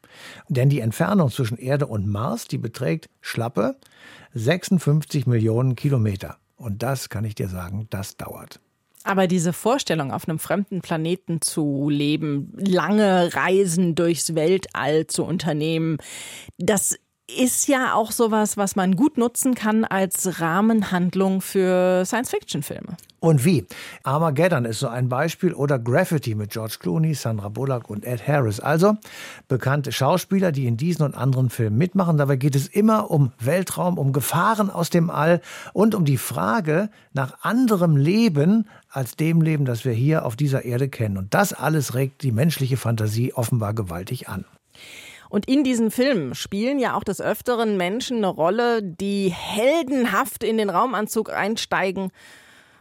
Denn 0.50 0.68
die 0.68 0.80
Entfernung 0.80 1.30
zwischen 1.30 1.56
Erde 1.56 1.86
und 1.86 2.06
Mars, 2.06 2.46
die 2.46 2.58
beträgt 2.58 3.08
schlappe 3.22 3.76
56 4.34 5.26
Millionen 5.26 5.76
Kilometer. 5.76 6.36
Und 6.56 6.82
das 6.82 7.08
kann 7.08 7.24
ich 7.24 7.34
dir 7.34 7.48
sagen, 7.48 7.86
das 7.88 8.18
dauert. 8.18 8.60
Aber 9.04 9.26
diese 9.26 9.52
Vorstellung, 9.52 10.12
auf 10.12 10.28
einem 10.28 10.38
fremden 10.38 10.80
Planeten 10.80 11.40
zu 11.40 11.88
leben, 11.88 12.52
lange 12.56 13.34
Reisen 13.34 13.94
durchs 13.94 14.34
Weltall 14.34 15.06
zu 15.06 15.24
unternehmen, 15.24 15.98
das 16.58 16.98
ist 17.38 17.68
ja 17.68 17.94
auch 17.94 18.12
sowas, 18.12 18.56
was 18.56 18.76
man 18.76 18.96
gut 18.96 19.18
nutzen 19.18 19.54
kann 19.54 19.84
als 19.84 20.40
Rahmenhandlung 20.40 21.40
für 21.40 22.04
Science-Fiction-Filme. 22.04 22.96
Und 23.22 23.44
wie? 23.44 23.64
Armageddon 24.02 24.64
ist 24.64 24.80
so 24.80 24.88
ein 24.88 25.08
Beispiel 25.08 25.54
oder 25.54 25.78
Graffiti 25.78 26.34
mit 26.34 26.50
George 26.50 26.78
Clooney, 26.80 27.14
Sandra 27.14 27.50
Bullock 27.50 27.88
und 27.88 28.04
Ed 28.04 28.26
Harris. 28.26 28.58
Also 28.58 28.96
bekannte 29.46 29.92
Schauspieler, 29.92 30.50
die 30.50 30.66
in 30.66 30.76
diesen 30.76 31.04
und 31.04 31.14
anderen 31.14 31.48
Filmen 31.48 31.78
mitmachen. 31.78 32.16
Dabei 32.16 32.34
geht 32.34 32.56
es 32.56 32.66
immer 32.66 33.12
um 33.12 33.30
Weltraum, 33.38 33.96
um 33.96 34.12
Gefahren 34.12 34.70
aus 34.70 34.90
dem 34.90 35.08
All 35.08 35.40
und 35.72 35.94
um 35.94 36.04
die 36.04 36.18
Frage 36.18 36.90
nach 37.12 37.44
anderem 37.44 37.96
Leben 37.96 38.66
als 38.90 39.14
dem 39.14 39.40
Leben, 39.40 39.66
das 39.66 39.84
wir 39.84 39.92
hier 39.92 40.26
auf 40.26 40.34
dieser 40.34 40.64
Erde 40.64 40.88
kennen. 40.88 41.16
Und 41.16 41.32
das 41.32 41.52
alles 41.52 41.94
regt 41.94 42.24
die 42.24 42.32
menschliche 42.32 42.76
Fantasie 42.76 43.32
offenbar 43.32 43.72
gewaltig 43.72 44.28
an. 44.28 44.44
Und 45.32 45.48
in 45.48 45.64
diesen 45.64 45.90
Filmen 45.90 46.34
spielen 46.34 46.78
ja 46.78 46.94
auch 46.94 47.04
des 47.04 47.22
Öfteren 47.22 47.78
Menschen 47.78 48.18
eine 48.18 48.26
Rolle, 48.26 48.82
die 48.82 49.30
heldenhaft 49.30 50.44
in 50.44 50.58
den 50.58 50.68
Raumanzug 50.68 51.32
einsteigen 51.32 52.10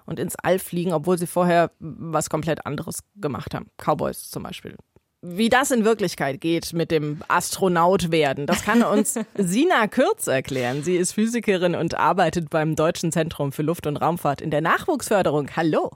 und 0.06 0.20
ins 0.20 0.36
All 0.36 0.60
fliegen, 0.60 0.92
obwohl 0.92 1.18
sie 1.18 1.28
vorher 1.28 1.72
was 1.80 2.30
komplett 2.30 2.66
anderes 2.66 3.04
gemacht 3.16 3.56
haben. 3.56 3.68
Cowboys 3.78 4.30
zum 4.30 4.44
Beispiel. 4.44 4.76
Wie 5.22 5.48
das 5.48 5.72
in 5.72 5.86
Wirklichkeit 5.86 6.42
geht 6.42 6.74
mit 6.74 6.92
dem 6.92 7.24
Astronaut 7.30 8.12
werden, 8.12 8.48
das 8.48 8.64
kann 8.64 8.84
uns 8.84 9.18
Sina 9.38 9.88
Kürz 9.88 10.28
erklären. 10.28 10.84
Sie 10.84 10.98
ist 10.98 11.14
Physikerin 11.14 11.74
und 11.74 11.96
arbeitet 11.96 12.50
beim 12.50 12.76
Deutschen 12.76 13.14
Zentrum 13.14 13.54
für 13.54 13.62
Luft- 13.62 13.88
und 13.88 13.96
Raumfahrt 13.96 14.42
in 14.42 14.52
der 14.52 14.60
Nachwuchsförderung. 14.60 15.56
Hallo. 15.56 15.92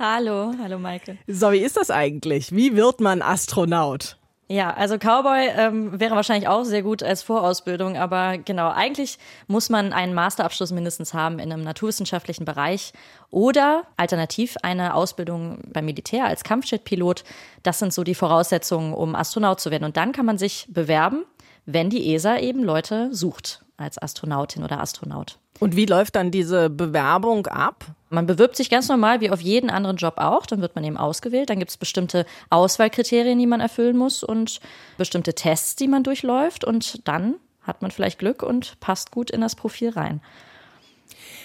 Hallo, 0.00 0.54
hallo 0.60 0.80
Maike. 0.80 1.18
So, 1.28 1.52
wie 1.52 1.58
ist 1.58 1.76
das 1.76 1.92
eigentlich? 1.92 2.50
Wie 2.50 2.74
wird 2.74 2.98
man 2.98 3.22
Astronaut? 3.22 4.18
Ja, 4.46 4.74
also 4.74 4.96
Cowboy 4.98 5.48
ähm, 5.56 5.98
wäre 5.98 6.16
wahrscheinlich 6.16 6.48
auch 6.48 6.64
sehr 6.64 6.82
gut 6.82 7.02
als 7.02 7.22
Vorausbildung, 7.22 7.96
aber 7.96 8.36
genau, 8.36 8.70
eigentlich 8.70 9.18
muss 9.46 9.70
man 9.70 9.94
einen 9.94 10.12
Masterabschluss 10.12 10.70
mindestens 10.70 11.14
haben 11.14 11.38
in 11.38 11.50
einem 11.50 11.64
naturwissenschaftlichen 11.64 12.44
Bereich 12.44 12.92
oder 13.30 13.84
alternativ 13.96 14.56
eine 14.62 14.94
Ausbildung 14.94 15.60
beim 15.72 15.86
Militär 15.86 16.26
als 16.26 16.44
Kampfjetpilot. 16.44 17.24
Das 17.62 17.78
sind 17.78 17.94
so 17.94 18.04
die 18.04 18.14
Voraussetzungen, 18.14 18.92
um 18.92 19.14
Astronaut 19.14 19.60
zu 19.60 19.70
werden. 19.70 19.84
Und 19.84 19.96
dann 19.96 20.12
kann 20.12 20.26
man 20.26 20.36
sich 20.36 20.66
bewerben, 20.68 21.24
wenn 21.64 21.88
die 21.88 22.14
ESA 22.14 22.36
eben 22.36 22.62
Leute 22.62 23.14
sucht 23.14 23.63
als 23.76 24.00
Astronautin 24.00 24.62
oder 24.62 24.80
Astronaut. 24.80 25.38
Und 25.60 25.76
wie 25.76 25.86
läuft 25.86 26.16
dann 26.16 26.30
diese 26.30 26.70
Bewerbung 26.70 27.46
ab? 27.46 27.86
Man 28.10 28.26
bewirbt 28.26 28.56
sich 28.56 28.70
ganz 28.70 28.88
normal 28.88 29.20
wie 29.20 29.30
auf 29.30 29.40
jeden 29.40 29.70
anderen 29.70 29.96
Job 29.96 30.14
auch, 30.18 30.46
dann 30.46 30.60
wird 30.60 30.74
man 30.74 30.84
eben 30.84 30.96
ausgewählt, 30.96 31.50
dann 31.50 31.58
gibt 31.58 31.70
es 31.70 31.76
bestimmte 31.76 32.26
Auswahlkriterien, 32.50 33.38
die 33.38 33.46
man 33.46 33.60
erfüllen 33.60 33.96
muss 33.96 34.22
und 34.22 34.60
bestimmte 34.98 35.34
Tests, 35.34 35.76
die 35.76 35.88
man 35.88 36.02
durchläuft 36.02 36.64
und 36.64 37.06
dann 37.08 37.36
hat 37.62 37.82
man 37.82 37.90
vielleicht 37.90 38.18
Glück 38.18 38.42
und 38.42 38.78
passt 38.80 39.10
gut 39.10 39.30
in 39.30 39.40
das 39.40 39.56
Profil 39.56 39.90
rein. 39.90 40.20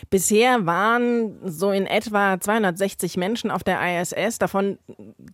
Bisher 0.09 0.65
waren 0.65 1.37
so 1.43 1.71
in 1.71 1.85
etwa 1.85 2.39
260 2.39 3.17
Menschen 3.17 3.51
auf 3.51 3.63
der 3.63 4.01
ISS, 4.01 4.39
davon 4.39 4.79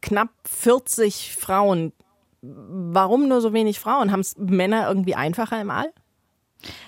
knapp 0.01 0.29
40 0.45 1.35
Frauen. 1.35 1.93
Warum 2.41 3.27
nur 3.27 3.41
so 3.41 3.53
wenig 3.53 3.79
Frauen? 3.79 4.11
Haben 4.11 4.19
es 4.19 4.35
Männer 4.37 4.87
irgendwie 4.87 5.15
einfacher 5.15 5.59
im 5.61 5.71
All? 5.71 5.91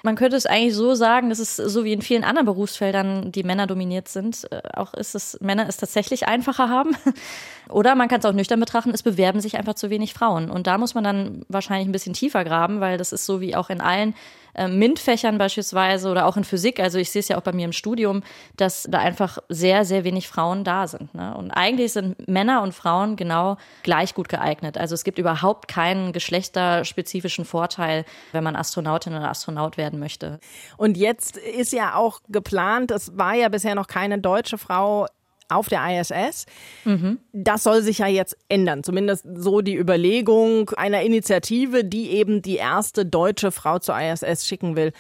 Man 0.04 0.16
könnte 0.16 0.36
es 0.38 0.46
eigentlich 0.46 0.76
so 0.76 0.96
sagen, 0.96 1.30
dass 1.30 1.40
es 1.40 1.56
so 1.56 1.84
wie 1.84 1.94
in 1.94 2.02
vielen 2.02 2.24
anderen 2.24 2.46
Berufsfeldern, 2.46 3.32
die 3.32 3.44
Männer 3.44 3.68
dominiert 3.68 4.08
sind, 4.08 4.48
äh, 4.52 4.62
auch 4.74 4.94
ist 4.94 5.16
es, 5.16 5.38
Männer 5.42 5.68
es 5.68 5.78
tatsächlich 5.78 6.28
einfacher 6.28 6.70
haben. 6.70 6.96
Oder 7.70 7.96
man 7.96 8.08
kann 8.08 8.20
es 8.20 8.26
auch 8.26 8.34
nüchtern 8.34 8.60
betrachten, 8.60 8.92
es 8.92 9.04
bewerben 9.04 9.42
sich 9.42 9.58
einfach 9.58 9.76
zu 9.76 9.90
wenig 9.90 10.14
Frauen. 10.14 10.50
Und 10.50 10.68
da 10.68 10.78
muss 10.78 10.96
man 10.96 11.04
dann 11.04 11.42
wahrscheinlich 11.50 11.88
ein 11.88 11.92
bisschen 11.92 12.14
tiefer 12.14 12.44
graben, 12.44 12.80
weil 12.80 12.98
das 12.98 13.12
ist 13.12 13.26
so 13.26 13.42
wie 13.42 13.56
auch 13.56 13.70
in 13.70 13.82
allen 13.82 14.16
äh, 14.58 14.68
MINT-Fächern 14.68 15.38
beispielsweise 15.38 16.10
oder 16.10 16.26
auch 16.26 16.38
in 16.38 16.44
Physik, 16.44 16.80
also 16.80 16.98
ich 16.98 17.12
sehe 17.12 17.20
es 17.20 17.28
ja 17.28 17.38
auch 17.38 17.42
bei 17.42 17.54
mir 17.54 17.66
im 17.66 17.72
Studium, 17.72 18.24
dass 18.56 18.88
da 18.90 19.00
einfach 19.00 19.38
sehr, 19.50 19.86
sehr 19.86 20.04
wenig 20.04 20.28
Frauen 20.28 20.64
da 20.64 20.88
sind. 20.88 21.14
Ne? 21.14 21.36
Und 21.36 21.52
eigentlich 21.52 21.94
sind 21.94 22.28
Männer 22.28 22.62
und 22.62 22.74
Frauen 22.74 23.16
genau 23.16 23.58
gleich 23.84 24.14
gut 24.14 24.30
geeignet. 24.30 24.78
Also 24.78 24.96
es 24.96 25.04
gibt 25.04 25.20
überhaupt 25.20 25.68
keinen 25.68 26.12
geschlechterspezifischen 26.12 27.46
Vorteil, 27.46 28.06
wenn 28.32 28.44
man 28.44 28.56
Astronautin 28.56 29.14
oder 29.14 29.30
Astronaut 29.30 29.78
werden 29.78 30.00
möchte. 30.00 30.40
Und 30.78 30.98
jetzt 30.98 31.38
ist 31.38 31.74
ja 31.74 31.96
auch 31.96 32.22
geplant, 32.28 32.92
es 32.92 33.18
war 33.18 33.34
ja 33.34 33.50
bisher 33.50 33.76
noch 33.76 33.88
keine 33.88 34.20
deutsche 34.20 34.58
Frau 34.58 35.08
auf 35.50 35.70
der 35.70 36.00
ISS. 36.00 36.46
Mhm. 36.86 37.20
Das 37.34 37.64
soll 37.64 37.82
sich 37.82 38.00
ja 38.00 38.08
jetzt 38.08 38.38
ändern. 38.50 38.84
Zumindest 38.84 39.26
so 39.36 39.62
die 39.62 39.76
Überlegung 39.76 40.70
einer 40.72 41.02
Initiative, 41.02 41.84
die 41.84 42.12
eben 42.12 42.42
die 42.42 42.58
erste 42.58 43.06
deutsche 43.06 43.52
Frau 43.52 43.80
zur 43.80 44.00
ISS 44.00 44.48
schicken 44.48 44.76
will. 44.76 44.92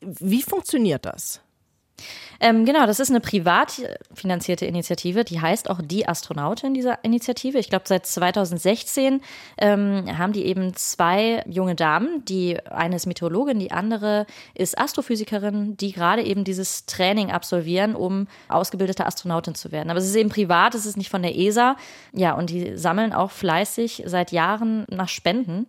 Wie 0.00 0.42
funktioniert 0.42 1.04
das? 1.04 1.40
Ähm, 2.40 2.64
genau, 2.64 2.86
das 2.86 3.00
ist 3.00 3.10
eine 3.10 3.20
privat 3.20 3.82
finanzierte 4.14 4.64
Initiative, 4.64 5.24
die 5.24 5.40
heißt 5.40 5.68
auch 5.68 5.80
Die 5.82 6.06
Astronautin 6.06 6.72
dieser 6.72 7.04
Initiative. 7.04 7.58
Ich 7.58 7.68
glaube, 7.68 7.84
seit 7.88 8.06
2016 8.06 9.20
ähm, 9.58 10.18
haben 10.18 10.32
die 10.32 10.44
eben 10.46 10.74
zwei 10.76 11.42
junge 11.48 11.74
Damen, 11.74 12.24
die 12.24 12.64
eine 12.66 12.96
ist 12.96 13.06
Meteorologin, 13.06 13.58
die 13.58 13.72
andere 13.72 14.26
ist 14.54 14.78
Astrophysikerin, 14.78 15.76
die 15.76 15.92
gerade 15.92 16.22
eben 16.22 16.44
dieses 16.44 16.86
Training 16.86 17.32
absolvieren, 17.32 17.96
um 17.96 18.28
ausgebildete 18.48 19.04
Astronautin 19.04 19.56
zu 19.56 19.72
werden. 19.72 19.90
Aber 19.90 19.98
es 19.98 20.06
ist 20.06 20.14
eben 20.14 20.30
privat, 20.30 20.76
es 20.76 20.86
ist 20.86 20.96
nicht 20.96 21.10
von 21.10 21.22
der 21.22 21.36
ESA. 21.36 21.76
Ja, 22.12 22.34
und 22.34 22.50
die 22.50 22.76
sammeln 22.76 23.12
auch 23.12 23.32
fleißig 23.32 24.04
seit 24.06 24.30
Jahren 24.30 24.86
nach 24.90 25.08
Spenden 25.08 25.66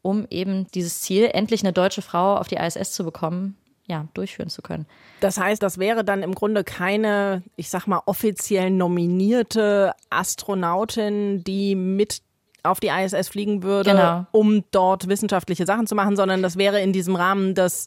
um 0.00 0.26
eben 0.30 0.66
dieses 0.68 1.02
Ziel, 1.02 1.28
endlich 1.32 1.62
eine 1.62 1.72
deutsche 1.72 2.02
Frau 2.02 2.36
auf 2.36 2.48
die 2.48 2.54
ISS 2.54 2.92
zu 2.92 3.04
bekommen, 3.04 3.56
ja, 3.88 4.06
durchführen 4.14 4.50
zu 4.50 4.62
können. 4.62 4.86
Das 5.20 5.38
heißt, 5.38 5.62
das 5.62 5.78
wäre 5.78 6.04
dann 6.04 6.22
im 6.22 6.34
Grunde 6.34 6.62
keine, 6.62 7.42
ich 7.56 7.70
sag 7.70 7.86
mal, 7.86 8.02
offiziell 8.06 8.70
nominierte 8.70 9.94
Astronautin, 10.10 11.42
die 11.42 11.74
mit 11.74 12.22
auf 12.62 12.80
die 12.80 12.88
ISS 12.88 13.28
fliegen 13.28 13.62
würde, 13.62 13.90
genau. 13.90 14.26
um 14.30 14.64
dort 14.70 15.08
wissenschaftliche 15.08 15.64
Sachen 15.64 15.86
zu 15.86 15.94
machen, 15.94 16.16
sondern 16.16 16.42
das 16.42 16.56
wäre 16.56 16.80
in 16.80 16.92
diesem 16.92 17.16
Rahmen 17.16 17.54
des 17.54 17.86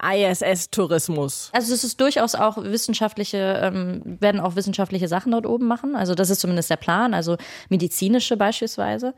ISS-Tourismus. 0.00 1.50
Also 1.52 1.74
es 1.74 1.84
ist 1.84 2.00
durchaus 2.00 2.34
auch 2.34 2.56
wissenschaftliche, 2.56 3.60
ähm, 3.62 4.02
werden 4.20 4.40
auch 4.40 4.56
wissenschaftliche 4.56 5.06
Sachen 5.06 5.32
dort 5.32 5.46
oben 5.46 5.66
machen. 5.66 5.94
Also 5.94 6.14
das 6.14 6.30
ist 6.30 6.40
zumindest 6.40 6.70
der 6.70 6.76
Plan, 6.76 7.14
also 7.14 7.36
medizinische 7.68 8.36
beispielsweise 8.36 9.14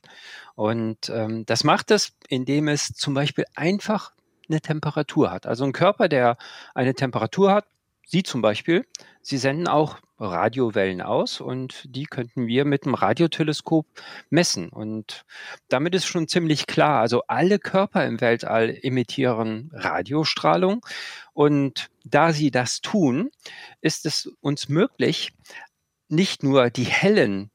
Und 0.56 1.10
ähm, 1.10 1.46
das 1.46 1.64
macht 1.64 1.92
es, 1.92 2.14
indem 2.28 2.68
es 2.68 2.88
zum 2.94 3.14
Beispiel 3.14 3.46
einfach 3.56 4.14
eine 4.50 4.62
Temperatur 4.62 5.32
hat. 5.32 5.46
Also 5.46 5.64
ein 5.66 5.74
Körper, 5.74 6.10
der 6.10 6.38
eine 6.74 6.94
Temperatur 6.94 7.52
hat, 7.52 7.66
Sie 8.10 8.24
zum 8.24 8.42
Beispiel, 8.42 8.86
Sie 9.22 9.38
senden 9.38 9.68
auch 9.68 9.98
Radiowellen 10.18 11.02
aus 11.02 11.42
und 11.42 11.84
die 11.86 12.06
könnten 12.06 12.48
wir 12.48 12.64
mit 12.64 12.86
dem 12.86 12.94
Radioteleskop 12.94 13.86
messen. 14.30 14.70
Und 14.70 15.26
damit 15.68 15.94
ist 15.94 16.06
schon 16.06 16.30
ziemlich 16.30 16.68
klar, 16.68 17.02
also 17.02 17.24
alle 17.28 17.60
Körper 17.60 18.06
im 18.06 18.22
Weltall 18.22 18.78
emittieren 18.82 19.70
Radiostrahlung. 19.74 20.86
Und 21.34 21.90
da 22.06 22.32
sie 22.32 22.50
das 22.50 22.80
tun, 22.80 23.30
ist 23.82 24.06
es 24.06 24.32
uns 24.40 24.70
möglich, 24.70 25.34
nicht 26.08 26.42
nur 26.42 26.70
die 26.70 26.86
hellen 26.86 27.52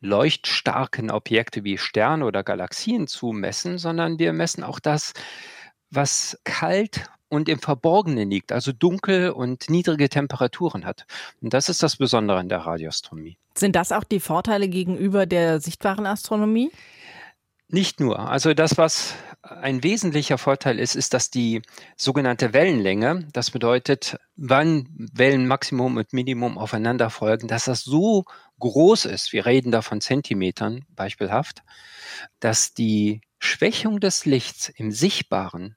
leuchtstarken 0.00 1.10
Objekte 1.10 1.64
wie 1.64 1.76
Sterne 1.76 2.24
oder 2.24 2.44
Galaxien 2.44 3.08
zu 3.08 3.32
messen, 3.32 3.76
sondern 3.76 4.20
wir 4.20 4.32
messen 4.32 4.62
auch 4.62 4.78
das, 4.78 5.12
was 5.90 6.38
kalt 6.44 7.10
und 7.28 7.48
im 7.48 7.60
Verborgenen 7.60 8.28
liegt, 8.30 8.52
also 8.52 8.72
dunkel 8.72 9.30
und 9.30 9.70
niedrige 9.70 10.08
Temperaturen 10.08 10.84
hat. 10.84 11.06
Und 11.40 11.54
das 11.54 11.68
ist 11.68 11.82
das 11.82 11.96
Besondere 11.96 12.38
an 12.38 12.48
der 12.48 12.58
Radioastronomie. 12.58 13.38
Sind 13.54 13.76
das 13.76 13.92
auch 13.92 14.04
die 14.04 14.20
Vorteile 14.20 14.68
gegenüber 14.68 15.26
der 15.26 15.60
sichtbaren 15.60 16.06
Astronomie? 16.06 16.70
Nicht 17.68 18.00
nur. 18.00 18.18
Also 18.18 18.52
das, 18.52 18.78
was 18.78 19.14
ein 19.42 19.84
wesentlicher 19.84 20.38
Vorteil 20.38 20.80
ist, 20.80 20.96
ist, 20.96 21.14
dass 21.14 21.30
die 21.30 21.62
sogenannte 21.96 22.52
Wellenlänge, 22.52 23.28
das 23.32 23.52
bedeutet, 23.52 24.18
wann 24.34 24.88
Wellenmaximum 24.90 25.96
und 25.96 26.12
Minimum 26.12 26.58
aufeinander 26.58 27.10
folgen, 27.10 27.46
dass 27.46 27.66
das 27.66 27.84
so 27.84 28.24
groß 28.58 29.04
ist, 29.04 29.32
wir 29.32 29.46
reden 29.46 29.70
da 29.70 29.82
von 29.82 30.00
Zentimetern 30.00 30.84
beispielhaft, 30.96 31.62
dass 32.40 32.74
die 32.74 33.20
Schwächung 33.40 34.00
des 34.00 34.26
Lichts 34.26 34.68
im 34.68 34.92
Sichtbaren 34.92 35.74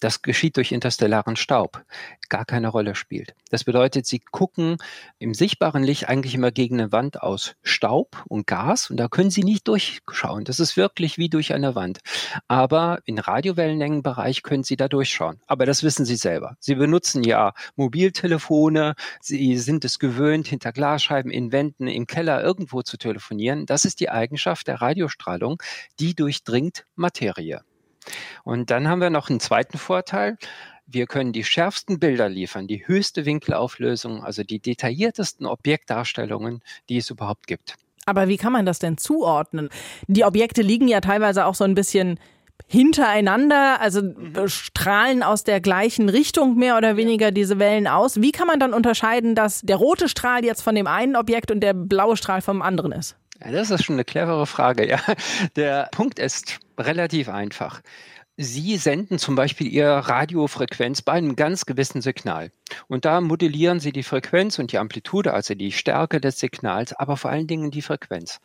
das 0.00 0.22
geschieht 0.22 0.56
durch 0.56 0.72
interstellaren 0.72 1.36
Staub, 1.36 1.82
gar 2.28 2.44
keine 2.44 2.68
Rolle 2.68 2.94
spielt. 2.94 3.34
Das 3.50 3.64
bedeutet, 3.64 4.06
sie 4.06 4.18
gucken 4.18 4.76
im 5.18 5.34
sichtbaren 5.34 5.82
Licht 5.82 6.08
eigentlich 6.08 6.34
immer 6.34 6.50
gegen 6.50 6.80
eine 6.80 6.92
Wand 6.92 7.22
aus 7.22 7.54
Staub 7.62 8.22
und 8.28 8.46
Gas 8.46 8.90
und 8.90 8.96
da 8.96 9.08
können 9.08 9.30
sie 9.30 9.44
nicht 9.44 9.68
durchschauen. 9.68 10.44
Das 10.44 10.60
ist 10.60 10.76
wirklich 10.76 11.18
wie 11.18 11.28
durch 11.28 11.54
eine 11.54 11.74
Wand. 11.74 12.00
Aber 12.48 13.00
in 13.04 13.18
Radiowellenlängenbereich 13.18 14.42
können 14.42 14.64
sie 14.64 14.76
da 14.76 14.88
durchschauen. 14.88 15.40
Aber 15.46 15.66
das 15.66 15.82
wissen 15.82 16.04
sie 16.04 16.16
selber. 16.16 16.56
Sie 16.60 16.74
benutzen 16.74 17.22
ja 17.22 17.54
Mobiltelefone, 17.76 18.94
sie 19.20 19.56
sind 19.58 19.84
es 19.84 19.98
gewöhnt, 19.98 20.48
hinter 20.48 20.72
Glasscheiben, 20.72 21.30
in 21.30 21.52
Wänden, 21.52 21.86
im 21.86 22.06
Keller 22.06 22.42
irgendwo 22.42 22.82
zu 22.82 22.96
telefonieren. 22.96 23.66
Das 23.66 23.84
ist 23.84 24.00
die 24.00 24.10
Eigenschaft 24.10 24.66
der 24.66 24.80
Radiostrahlung, 24.80 25.62
die 26.00 26.14
durchdringt 26.14 26.86
Materie. 26.94 27.62
Und 28.44 28.70
dann 28.70 28.88
haben 28.88 29.00
wir 29.00 29.10
noch 29.10 29.30
einen 29.30 29.40
zweiten 29.40 29.78
Vorteil. 29.78 30.36
Wir 30.86 31.06
können 31.06 31.32
die 31.32 31.44
schärfsten 31.44 31.98
Bilder 31.98 32.28
liefern, 32.28 32.68
die 32.68 32.86
höchste 32.86 33.24
Winkelauflösung, 33.24 34.22
also 34.22 34.44
die 34.44 34.60
detailliertesten 34.60 35.46
Objektdarstellungen, 35.46 36.62
die 36.88 36.98
es 36.98 37.10
überhaupt 37.10 37.46
gibt. 37.46 37.74
Aber 38.04 38.28
wie 38.28 38.36
kann 38.36 38.52
man 38.52 38.66
das 38.66 38.78
denn 38.78 38.96
zuordnen? 38.96 39.68
Die 40.06 40.24
Objekte 40.24 40.62
liegen 40.62 40.86
ja 40.86 41.00
teilweise 41.00 41.44
auch 41.44 41.56
so 41.56 41.64
ein 41.64 41.74
bisschen 41.74 42.20
hintereinander, 42.68 43.80
also 43.80 44.02
mhm. 44.02 44.48
strahlen 44.48 45.22
aus 45.22 45.44
der 45.44 45.60
gleichen 45.60 46.08
Richtung 46.08 46.56
mehr 46.56 46.76
oder 46.76 46.96
weniger 46.96 47.30
diese 47.30 47.58
Wellen 47.58 47.86
aus. 47.86 48.20
Wie 48.20 48.32
kann 48.32 48.46
man 48.46 48.58
dann 48.58 48.72
unterscheiden, 48.72 49.34
dass 49.34 49.60
der 49.60 49.76
rote 49.76 50.08
Strahl 50.08 50.44
jetzt 50.44 50.62
von 50.62 50.74
dem 50.74 50.86
einen 50.86 51.16
Objekt 51.16 51.50
und 51.50 51.60
der 51.60 51.74
blaue 51.74 52.16
Strahl 52.16 52.40
vom 52.40 52.62
anderen 52.62 52.92
ist? 52.92 53.16
Ja, 53.44 53.50
das 53.50 53.70
ist 53.70 53.84
schon 53.84 53.96
eine 53.96 54.04
clevere 54.04 54.46
Frage, 54.46 54.88
ja. 54.88 55.00
Der 55.56 55.88
Punkt 55.92 56.18
ist 56.18 56.58
relativ 56.78 57.28
einfach. 57.28 57.80
Sie 58.36 58.76
senden 58.76 59.18
zum 59.18 59.34
Beispiel 59.34 59.66
Ihre 59.66 60.08
Radiofrequenz 60.08 61.02
bei 61.02 61.12
einem 61.12 61.36
ganz 61.36 61.64
gewissen 61.64 62.02
Signal. 62.02 62.50
Und 62.88 63.04
da 63.04 63.20
modellieren 63.20 63.80
sie 63.80 63.92
die 63.92 64.02
Frequenz 64.02 64.58
und 64.58 64.72
die 64.72 64.78
Amplitude, 64.78 65.32
also 65.32 65.54
die 65.54 65.72
Stärke 65.72 66.20
des 66.20 66.38
Signals, 66.38 66.92
aber 66.92 67.16
vor 67.16 67.30
allen 67.30 67.46
Dingen 67.46 67.70
die 67.70 67.82
Frequenz. 67.82 68.40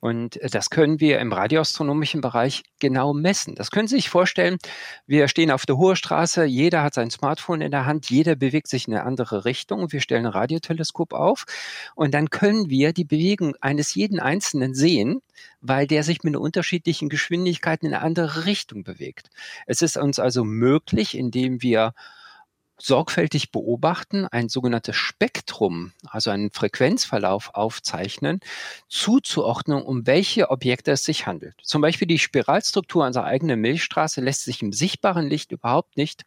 Und 0.00 0.36
äh, 0.40 0.48
das 0.48 0.70
können 0.70 1.00
wir 1.00 1.18
im 1.18 1.32
radioastronomischen 1.32 2.20
Bereich 2.20 2.62
genau 2.78 3.12
messen. 3.12 3.54
Das 3.54 3.70
können 3.70 3.88
Sie 3.88 3.96
sich 3.96 4.08
vorstellen. 4.08 4.58
Wir 5.06 5.28
stehen 5.28 5.50
auf 5.50 5.66
der 5.66 5.76
Hohe 5.78 5.96
Straße, 5.96 6.44
jeder 6.44 6.82
hat 6.82 6.94
sein 6.94 7.10
Smartphone 7.10 7.60
in 7.60 7.70
der 7.70 7.86
Hand, 7.86 8.10
jeder 8.10 8.36
bewegt 8.36 8.68
sich 8.68 8.86
in 8.86 8.94
eine 8.94 9.04
andere 9.04 9.44
Richtung. 9.44 9.90
Wir 9.92 10.00
stellen 10.00 10.26
ein 10.26 10.32
Radioteleskop 10.32 11.12
auf 11.12 11.44
und 11.94 12.14
dann 12.14 12.30
können 12.30 12.70
wir 12.70 12.92
die 12.92 13.04
Bewegung 13.04 13.56
eines 13.60 13.94
jeden 13.94 14.20
Einzelnen 14.20 14.74
sehen, 14.74 15.22
weil 15.60 15.86
der 15.86 16.02
sich 16.02 16.22
mit 16.22 16.36
unterschiedlichen 16.36 17.08
Geschwindigkeit 17.08 17.82
in 17.82 17.92
eine 17.92 18.02
andere 18.02 18.44
Richtung 18.46 18.84
bewegt. 18.84 19.30
Es 19.66 19.82
ist 19.82 19.96
uns 19.96 20.18
also 20.18 20.44
möglich, 20.44 21.16
indem 21.16 21.62
wir 21.62 21.94
sorgfältig 22.78 23.52
beobachten, 23.52 24.26
ein 24.26 24.48
sogenanntes 24.48 24.96
Spektrum, 24.96 25.92
also 26.06 26.30
einen 26.30 26.50
Frequenzverlauf 26.50 27.50
aufzeichnen, 27.54 28.40
zuzuordnen, 28.88 29.82
um 29.82 30.06
welche 30.06 30.50
Objekte 30.50 30.92
es 30.92 31.04
sich 31.04 31.26
handelt. 31.26 31.54
Zum 31.62 31.80
Beispiel 31.80 32.06
die 32.06 32.18
Spiralstruktur 32.18 33.06
unserer 33.06 33.24
eigenen 33.24 33.60
Milchstraße 33.60 34.20
lässt 34.20 34.44
sich 34.44 34.62
im 34.62 34.72
sichtbaren 34.72 35.26
Licht 35.26 35.52
überhaupt 35.52 35.96
nicht 35.96 36.24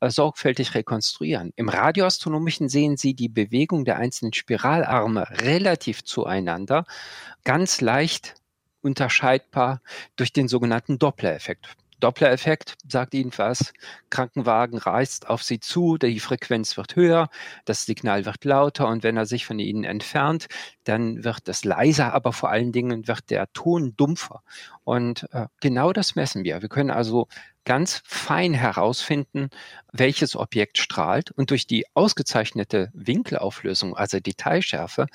äh, 0.00 0.10
sorgfältig 0.10 0.74
rekonstruieren. 0.74 1.52
Im 1.56 1.68
radioastronomischen 1.68 2.68
sehen 2.68 2.96
Sie 2.96 3.14
die 3.14 3.28
Bewegung 3.28 3.84
der 3.84 3.96
einzelnen 3.96 4.34
Spiralarme 4.34 5.26
relativ 5.42 6.04
zueinander, 6.04 6.84
ganz 7.44 7.80
leicht 7.80 8.34
unterscheidbar 8.82 9.80
durch 10.16 10.32
den 10.32 10.48
sogenannten 10.48 10.98
Doppler-Effekt. 10.98 11.76
Doppler-Effekt 12.00 12.76
sagt 12.88 13.14
Ihnen 13.14 13.32
was. 13.36 13.72
Krankenwagen 14.10 14.78
reißt 14.78 15.28
auf 15.28 15.42
Sie 15.42 15.60
zu, 15.60 15.98
die 15.98 16.20
Frequenz 16.20 16.76
wird 16.76 16.96
höher, 16.96 17.28
das 17.64 17.86
Signal 17.86 18.24
wird 18.24 18.44
lauter 18.44 18.88
und 18.88 19.02
wenn 19.02 19.16
er 19.16 19.26
sich 19.26 19.44
von 19.46 19.58
Ihnen 19.58 19.84
entfernt, 19.84 20.46
dann 20.84 21.24
wird 21.24 21.48
es 21.48 21.64
leiser, 21.64 22.14
aber 22.14 22.32
vor 22.32 22.50
allen 22.50 22.72
Dingen 22.72 23.08
wird 23.08 23.30
der 23.30 23.52
Ton 23.52 23.94
dumpfer. 23.96 24.42
Und 24.84 25.26
äh, 25.32 25.46
genau 25.60 25.92
das 25.92 26.14
messen 26.14 26.44
wir. 26.44 26.62
Wir 26.62 26.68
können 26.68 26.90
also 26.90 27.28
ganz 27.64 28.00
fein 28.06 28.54
herausfinden, 28.54 29.50
welches 29.92 30.34
Objekt 30.36 30.78
strahlt. 30.78 31.30
Und 31.32 31.50
durch 31.50 31.66
die 31.66 31.84
ausgezeichnete 31.94 32.90
Winkelauflösung, 32.94 33.94
also 33.94 34.20
Detailschärfe, 34.20 35.06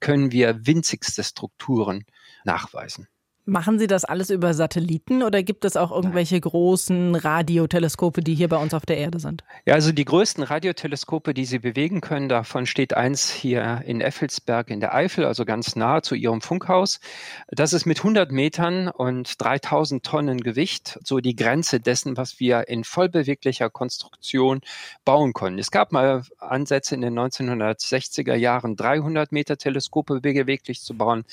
können 0.00 0.32
wir 0.32 0.66
winzigste 0.66 1.22
Strukturen 1.22 2.06
nachweisen. 2.44 3.08
Machen 3.48 3.78
Sie 3.78 3.86
das 3.86 4.04
alles 4.04 4.28
über 4.28 4.52
Satelliten 4.52 5.22
oder 5.22 5.42
gibt 5.42 5.64
es 5.64 5.74
auch 5.78 5.90
irgendwelche 5.90 6.34
Nein. 6.34 6.42
großen 6.42 7.14
Radioteleskope, 7.14 8.20
die 8.20 8.34
hier 8.34 8.48
bei 8.48 8.58
uns 8.58 8.74
auf 8.74 8.84
der 8.84 8.98
Erde 8.98 9.20
sind? 9.20 9.42
Ja, 9.64 9.72
also 9.72 9.90
die 9.90 10.04
größten 10.04 10.44
Radioteleskope, 10.44 11.32
die 11.32 11.46
Sie 11.46 11.58
bewegen 11.58 12.02
können, 12.02 12.28
davon 12.28 12.66
steht 12.66 12.92
eins 12.92 13.30
hier 13.30 13.80
in 13.86 14.02
Effelsberg 14.02 14.68
in 14.68 14.80
der 14.80 14.94
Eifel, 14.94 15.24
also 15.24 15.46
ganz 15.46 15.76
nah 15.76 16.02
zu 16.02 16.14
Ihrem 16.14 16.42
Funkhaus. 16.42 17.00
Das 17.48 17.72
ist 17.72 17.86
mit 17.86 18.00
100 18.00 18.32
Metern 18.32 18.88
und 18.88 19.42
3000 19.42 20.04
Tonnen 20.04 20.42
Gewicht 20.42 20.98
so 21.02 21.20
die 21.20 21.34
Grenze 21.34 21.80
dessen, 21.80 22.18
was 22.18 22.40
wir 22.40 22.68
in 22.68 22.84
vollbeweglicher 22.84 23.70
Konstruktion 23.70 24.60
bauen 25.06 25.32
können. 25.32 25.58
Es 25.58 25.70
gab 25.70 25.90
mal 25.90 26.22
Ansätze 26.38 26.94
in 26.94 27.00
den 27.00 27.18
1960er 27.18 28.34
Jahren, 28.34 28.76
300 28.76 29.32
Meter 29.32 29.56
Teleskope 29.56 30.20
beweglich 30.20 30.82
zu 30.82 30.92
bauen. 30.92 31.24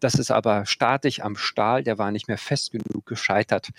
Das 0.00 0.16
ist 0.16 0.30
aber 0.30 0.66
statisch 0.66 1.20
am 1.20 1.36
Start 1.36 1.61
Stahl, 1.62 1.84
der 1.84 1.98
war 1.98 2.10
nicht 2.10 2.26
mehr 2.28 2.38
fest 2.38 2.72
genug 2.72 3.06
gescheitert. 3.06 3.70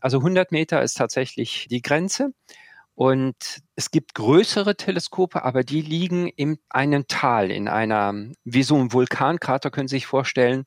Also 0.00 0.18
100 0.18 0.52
Meter 0.52 0.82
ist 0.82 0.94
tatsächlich 0.94 1.66
die 1.70 1.80
Grenze. 1.80 2.32
Und 2.94 3.60
es 3.76 3.90
gibt 3.90 4.14
größere 4.14 4.76
Teleskope, 4.76 5.44
aber 5.44 5.62
die 5.62 5.80
liegen 5.80 6.26
in 6.28 6.58
einem 6.68 7.06
Tal, 7.08 7.50
in 7.50 7.68
einer, 7.68 8.12
wie 8.44 8.62
so 8.62 8.76
ein 8.76 8.92
Vulkankrater, 8.92 9.70
können 9.70 9.88
Sie 9.88 9.96
sich 9.96 10.06
vorstellen, 10.06 10.64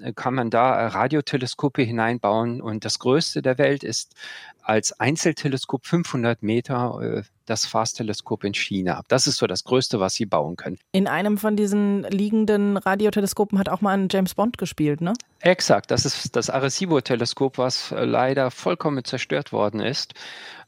äh, 0.00 0.12
kann 0.12 0.34
man 0.34 0.50
da 0.50 0.86
Radioteleskope 0.88 1.82
hineinbauen. 1.82 2.60
Und 2.60 2.84
das 2.84 2.98
größte 2.98 3.42
der 3.42 3.58
Welt 3.58 3.84
ist 3.84 4.14
als 4.62 4.98
Einzelteleskop 4.98 5.86
500 5.86 6.42
Meter 6.42 7.00
äh, 7.02 7.22
das 7.46 7.66
FAST-Teleskop 7.66 8.44
in 8.44 8.54
China. 8.54 9.02
Das 9.08 9.26
ist 9.26 9.36
so 9.36 9.46
das 9.46 9.64
Größte, 9.64 10.00
was 10.00 10.14
sie 10.14 10.24
bauen 10.24 10.56
können. 10.56 10.78
In 10.92 11.06
einem 11.06 11.36
von 11.36 11.56
diesen 11.56 12.04
liegenden 12.04 12.78
Radioteleskopen 12.78 13.58
hat 13.58 13.68
auch 13.68 13.82
mal 13.82 13.92
ein 13.92 14.08
James 14.10 14.34
Bond 14.34 14.56
gespielt, 14.56 15.02
ne? 15.02 15.12
Exakt. 15.40 15.90
Das 15.90 16.06
ist 16.06 16.34
das 16.36 16.48
Arecibo-Teleskop, 16.48 17.58
was 17.58 17.92
äh, 17.92 18.04
leider 18.04 18.50
vollkommen 18.50 19.04
zerstört 19.04 19.52
worden 19.52 19.80
ist. 19.80 20.14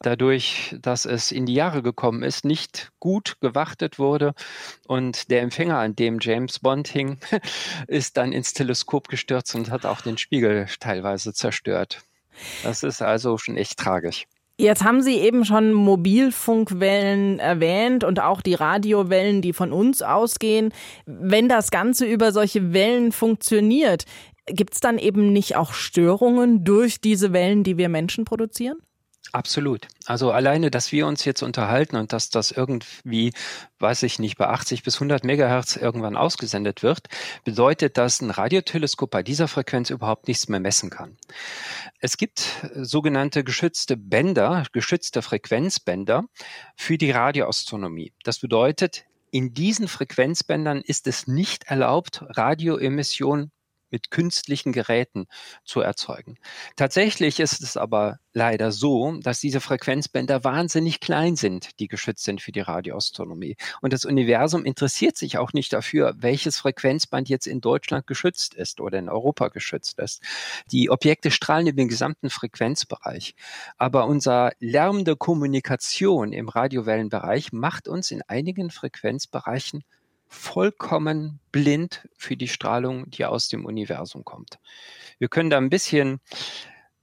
Dadurch, 0.00 0.76
dass 0.82 1.06
es 1.06 1.32
in 1.32 1.46
die 1.46 1.54
Jahre 1.54 1.82
gekommen 1.86 2.22
ist, 2.22 2.44
nicht 2.44 2.90
gut 3.00 3.36
gewartet 3.40 3.98
wurde 3.98 4.34
und 4.86 5.30
der 5.30 5.42
Empfänger, 5.42 5.78
an 5.78 5.96
dem 5.96 6.18
James 6.20 6.58
Bond 6.58 6.88
hing, 6.88 7.18
ist 7.86 8.16
dann 8.16 8.32
ins 8.32 8.52
Teleskop 8.52 9.08
gestürzt 9.08 9.54
und 9.54 9.70
hat 9.70 9.86
auch 9.86 10.00
den 10.00 10.18
Spiegel 10.18 10.66
teilweise 10.80 11.32
zerstört. 11.32 12.02
Das 12.62 12.82
ist 12.82 13.00
also 13.00 13.38
schon 13.38 13.56
echt 13.56 13.78
tragisch. 13.78 14.26
Jetzt 14.58 14.84
haben 14.84 15.02
Sie 15.02 15.16
eben 15.16 15.44
schon 15.44 15.74
Mobilfunkwellen 15.74 17.38
erwähnt 17.38 18.04
und 18.04 18.20
auch 18.20 18.40
die 18.40 18.54
Radiowellen, 18.54 19.42
die 19.42 19.52
von 19.52 19.70
uns 19.70 20.00
ausgehen. 20.00 20.72
Wenn 21.04 21.48
das 21.48 21.70
Ganze 21.70 22.06
über 22.06 22.32
solche 22.32 22.72
Wellen 22.72 23.12
funktioniert, 23.12 24.04
gibt 24.46 24.72
es 24.74 24.80
dann 24.80 24.98
eben 24.98 25.32
nicht 25.32 25.56
auch 25.56 25.74
Störungen 25.74 26.64
durch 26.64 27.00
diese 27.02 27.34
Wellen, 27.34 27.64
die 27.64 27.76
wir 27.76 27.90
Menschen 27.90 28.24
produzieren? 28.24 28.78
Absolut. 29.32 29.88
Also 30.06 30.30
alleine, 30.30 30.70
dass 30.70 30.92
wir 30.92 31.06
uns 31.06 31.24
jetzt 31.24 31.42
unterhalten 31.42 31.96
und 31.96 32.12
dass 32.12 32.30
das 32.30 32.52
irgendwie, 32.52 33.32
weiß 33.78 34.04
ich 34.04 34.18
nicht, 34.18 34.38
bei 34.38 34.46
80 34.48 34.82
bis 34.82 34.96
100 34.96 35.24
Megahertz 35.24 35.76
irgendwann 35.76 36.16
ausgesendet 36.16 36.82
wird, 36.82 37.08
bedeutet, 37.44 37.98
dass 37.98 38.20
ein 38.20 38.30
Radioteleskop 38.30 39.10
bei 39.10 39.22
dieser 39.22 39.48
Frequenz 39.48 39.90
überhaupt 39.90 40.28
nichts 40.28 40.48
mehr 40.48 40.60
messen 40.60 40.90
kann. 40.90 41.16
Es 42.00 42.16
gibt 42.16 42.66
sogenannte 42.74 43.42
geschützte 43.42 43.96
Bänder, 43.96 44.64
geschützte 44.72 45.22
Frequenzbänder 45.22 46.24
für 46.76 46.98
die 46.98 47.10
Radioastronomie. 47.10 48.12
Das 48.22 48.38
bedeutet, 48.38 49.04
in 49.30 49.54
diesen 49.54 49.88
Frequenzbändern 49.88 50.80
ist 50.80 51.06
es 51.06 51.26
nicht 51.26 51.64
erlaubt, 51.64 52.24
Radioemissionen 52.28 53.50
mit 53.90 54.10
künstlichen 54.10 54.72
Geräten 54.72 55.26
zu 55.64 55.80
erzeugen. 55.80 56.38
Tatsächlich 56.76 57.40
ist 57.40 57.62
es 57.62 57.76
aber 57.76 58.18
leider 58.32 58.70
so, 58.70 59.18
dass 59.22 59.40
diese 59.40 59.60
Frequenzbänder 59.60 60.44
wahnsinnig 60.44 61.00
klein 61.00 61.36
sind, 61.36 61.80
die 61.80 61.88
geschützt 61.88 62.24
sind 62.24 62.42
für 62.42 62.52
die 62.52 62.60
Radioastronomie. 62.60 63.56
Und 63.80 63.92
das 63.92 64.04
Universum 64.04 64.64
interessiert 64.64 65.16
sich 65.16 65.38
auch 65.38 65.52
nicht 65.52 65.72
dafür, 65.72 66.14
welches 66.18 66.58
Frequenzband 66.58 67.28
jetzt 67.28 67.46
in 67.46 67.60
Deutschland 67.60 68.06
geschützt 68.06 68.54
ist 68.54 68.80
oder 68.80 68.98
in 68.98 69.08
Europa 69.08 69.48
geschützt 69.48 69.98
ist. 69.98 70.22
Die 70.70 70.90
Objekte 70.90 71.30
strahlen 71.30 71.66
über 71.66 71.76
den 71.76 71.88
gesamten 71.88 72.28
Frequenzbereich. 72.28 73.34
Aber 73.78 74.06
unser 74.06 74.52
Lärm 74.58 75.04
der 75.04 75.16
Kommunikation 75.16 76.32
im 76.32 76.48
Radiowellenbereich 76.48 77.52
macht 77.52 77.88
uns 77.88 78.10
in 78.10 78.22
einigen 78.22 78.70
Frequenzbereichen 78.70 79.82
vollkommen 80.28 81.40
blind 81.52 82.08
für 82.16 82.36
die 82.36 82.48
Strahlung, 82.48 83.10
die 83.10 83.24
aus 83.24 83.48
dem 83.48 83.64
Universum 83.64 84.24
kommt. 84.24 84.58
Wir 85.18 85.28
können 85.28 85.50
da 85.50 85.58
ein 85.58 85.70
bisschen 85.70 86.20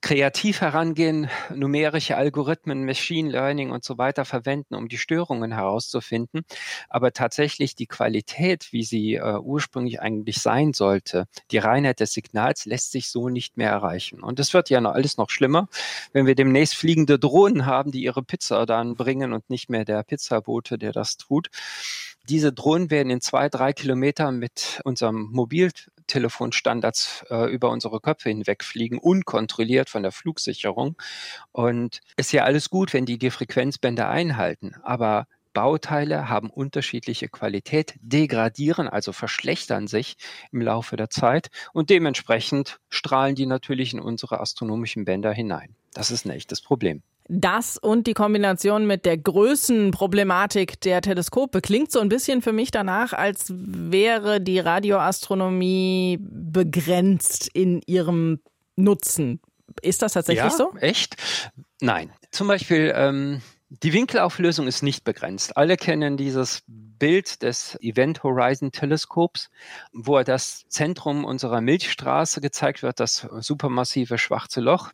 kreativ 0.04 0.60
herangehen, 0.60 1.30
numerische 1.56 2.18
Algorithmen, 2.18 2.86
Machine 2.86 3.32
Learning 3.32 3.72
und 3.72 3.86
so 3.86 3.98
weiter 3.98 4.26
verwenden, 4.26 4.76
um 4.76 4.90
die 4.90 4.98
Störungen 4.98 5.54
herauszufinden. 5.54 6.42
Aber 6.90 7.14
tatsächlich 7.14 7.76
die 7.76 7.88
Qualität, 7.88 8.74
wie 8.74 8.84
sie 8.84 9.16
äh, 9.16 9.38
ursprünglich 9.38 10.02
eigentlich 10.02 10.42
sein 10.42 10.74
sollte, 10.74 11.26
die 11.52 11.58
Reinheit 11.58 12.02
des 12.02 12.12
Signals 12.12 12.66
lässt 12.66 12.92
sich 12.92 13.08
so 13.08 13.30
nicht 13.30 13.56
mehr 13.56 13.70
erreichen. 13.70 14.22
Und 14.22 14.42
es 14.42 14.54
wird 14.54 14.70
ja 14.70 14.82
noch 14.82 14.92
alles 14.92 15.16
noch 15.16 15.30
schlimmer, 15.30 15.70
wenn 16.12 16.26
wir 16.26 16.36
demnächst 16.36 16.76
fliegende 16.76 17.18
Drohnen 17.18 17.66
haben, 17.66 17.92
die 17.92 18.04
ihre 18.04 18.24
Pizza 18.24 18.66
dann 18.66 18.96
bringen 18.96 19.32
und 19.32 19.50
nicht 19.50 19.70
mehr 19.70 19.86
der 19.86 20.04
Pizzabote, 20.04 20.78
der 20.78 20.92
das 20.92 21.16
tut. 21.16 21.48
Diese 22.30 22.52
Drohnen 22.52 22.90
werden 22.90 23.10
in 23.10 23.20
zwei, 23.22 23.48
drei 23.48 23.74
Kilometern 23.74 24.38
mit 24.38 24.82
unserem 24.84 25.30
Mobiltelefonstandards 26.04 27.26
äh, 27.30 27.52
über 27.52 27.70
unsere 27.70 28.00
Köpfe 28.00 28.30
hinwegfliegen, 28.30 28.98
unkontrolliert 29.00 29.90
von 29.90 30.04
der 30.04 30.12
Flugsicherung. 30.12 30.96
Und 31.52 32.02
ist 32.18 32.34
ja 32.34 32.44
alles 32.44 32.70
gut, 32.70 32.94
wenn 32.94 33.06
die 33.06 33.18
die 33.18 33.32
Frequenzbänder 33.32 34.10
einhalten. 34.10 34.76
Aber 34.84 35.28
Bauteile 35.54 36.30
haben 36.30 36.50
unterschiedliche 36.50 37.30
Qualität, 37.30 37.94
degradieren, 38.02 38.88
also 38.88 39.12
verschlechtern 39.12 39.88
sich 39.88 40.18
im 40.52 40.62
Laufe 40.62 40.96
der 40.96 41.12
Zeit 41.12 41.50
und 41.74 41.92
dementsprechend 41.92 42.80
strahlen 42.90 43.36
die 43.36 43.46
natürlich 43.46 43.94
in 43.94 44.00
unsere 44.00 44.40
astronomischen 44.40 45.06
Bänder 45.06 45.32
hinein. 45.32 45.76
Das 45.94 46.10
ist 46.10 46.26
ein 46.26 46.32
echtes 46.32 46.60
Problem. 46.62 47.04
Das 47.36 47.80
und 47.80 48.06
die 48.06 48.14
Kombination 48.14 48.86
mit 48.86 49.06
der 49.06 49.18
Größenproblematik 49.18 50.80
der 50.82 51.02
Teleskope 51.02 51.62
klingt 51.62 51.92
so 51.92 52.00
ein 52.00 52.08
bisschen 52.08 52.44
für 52.44 52.54
mich 52.54 52.70
danach, 52.70 53.12
als 53.14 53.52
wäre 53.56 54.40
die 54.40 54.60
Radioastronomie 54.60 56.20
begrenzt 56.22 57.50
in 57.52 57.82
ihrem 57.88 58.40
Nutzen. 58.76 59.42
Ist 59.82 60.04
das 60.04 60.14
tatsächlich 60.14 60.44
ja, 60.44 60.50
so? 60.52 60.74
Echt? 60.80 61.16
Nein. 61.82 62.12
Zum 62.30 62.48
Beispiel 62.48 62.94
ähm, 62.96 63.42
Die 63.70 63.94
Winkelauflösung 63.94 64.68
ist 64.68 64.84
nicht 64.84 65.04
begrenzt. 65.04 65.58
Alle 65.58 65.76
kennen 65.76 66.18
dieses 66.18 66.62
Bild 66.68 67.42
des 67.42 67.80
Event 67.82 68.22
Horizon 68.22 68.72
Teleskops, 68.72 69.50
wo 69.92 70.22
das 70.22 70.66
Zentrum 70.70 71.26
unserer 71.26 71.62
Milchstraße 71.62 72.42
gezeigt 72.42 72.84
wird, 72.84 73.00
das 73.00 73.28
supermassive 73.40 74.20
schwarze 74.20 74.62
Loch. 74.62 74.92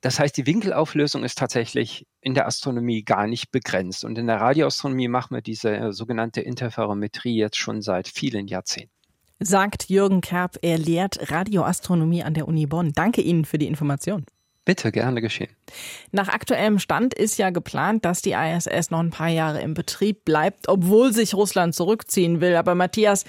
Das 0.00 0.20
heißt, 0.20 0.36
die 0.36 0.46
Winkelauflösung 0.46 1.24
ist 1.24 1.38
tatsächlich 1.38 2.06
in 2.20 2.34
der 2.34 2.46
Astronomie 2.46 3.02
gar 3.02 3.26
nicht 3.26 3.50
begrenzt. 3.50 4.04
Und 4.04 4.18
in 4.18 4.26
der 4.26 4.40
Radioastronomie 4.40 5.08
machen 5.08 5.34
wir 5.34 5.42
diese 5.42 5.92
sogenannte 5.92 6.40
Interferometrie 6.40 7.36
jetzt 7.36 7.56
schon 7.56 7.82
seit 7.82 8.08
vielen 8.08 8.46
Jahrzehnten. 8.46 8.92
Sagt 9.40 9.88
Jürgen 9.88 10.20
Kerb, 10.20 10.56
er 10.62 10.78
lehrt 10.78 11.30
Radioastronomie 11.30 12.24
an 12.24 12.34
der 12.34 12.48
Uni 12.48 12.66
Bonn. 12.66 12.92
Danke 12.92 13.20
Ihnen 13.20 13.44
für 13.44 13.58
die 13.58 13.66
Information. 13.66 14.24
Bitte, 14.64 14.92
gerne 14.92 15.22
geschehen. 15.22 15.48
Nach 16.12 16.28
aktuellem 16.28 16.78
Stand 16.78 17.14
ist 17.14 17.38
ja 17.38 17.48
geplant, 17.48 18.04
dass 18.04 18.20
die 18.20 18.32
ISS 18.32 18.90
noch 18.90 18.98
ein 18.98 19.08
paar 19.08 19.28
Jahre 19.28 19.62
im 19.62 19.72
Betrieb 19.72 20.26
bleibt, 20.26 20.68
obwohl 20.68 21.14
sich 21.14 21.34
Russland 21.34 21.74
zurückziehen 21.74 22.42
will. 22.42 22.54
Aber 22.54 22.74
Matthias, 22.74 23.24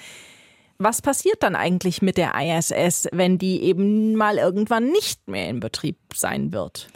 was 0.80 1.02
passiert 1.02 1.42
dann 1.42 1.54
eigentlich 1.54 2.02
mit 2.02 2.16
der 2.16 2.32
ISS, 2.34 3.08
wenn 3.12 3.38
die 3.38 3.62
eben 3.62 4.14
mal 4.14 4.38
irgendwann 4.38 4.90
nicht 4.90 5.28
mehr 5.28 5.48
in 5.48 5.60
Betrieb 5.60 5.98
sein 6.14 6.52
wird? 6.52 6.88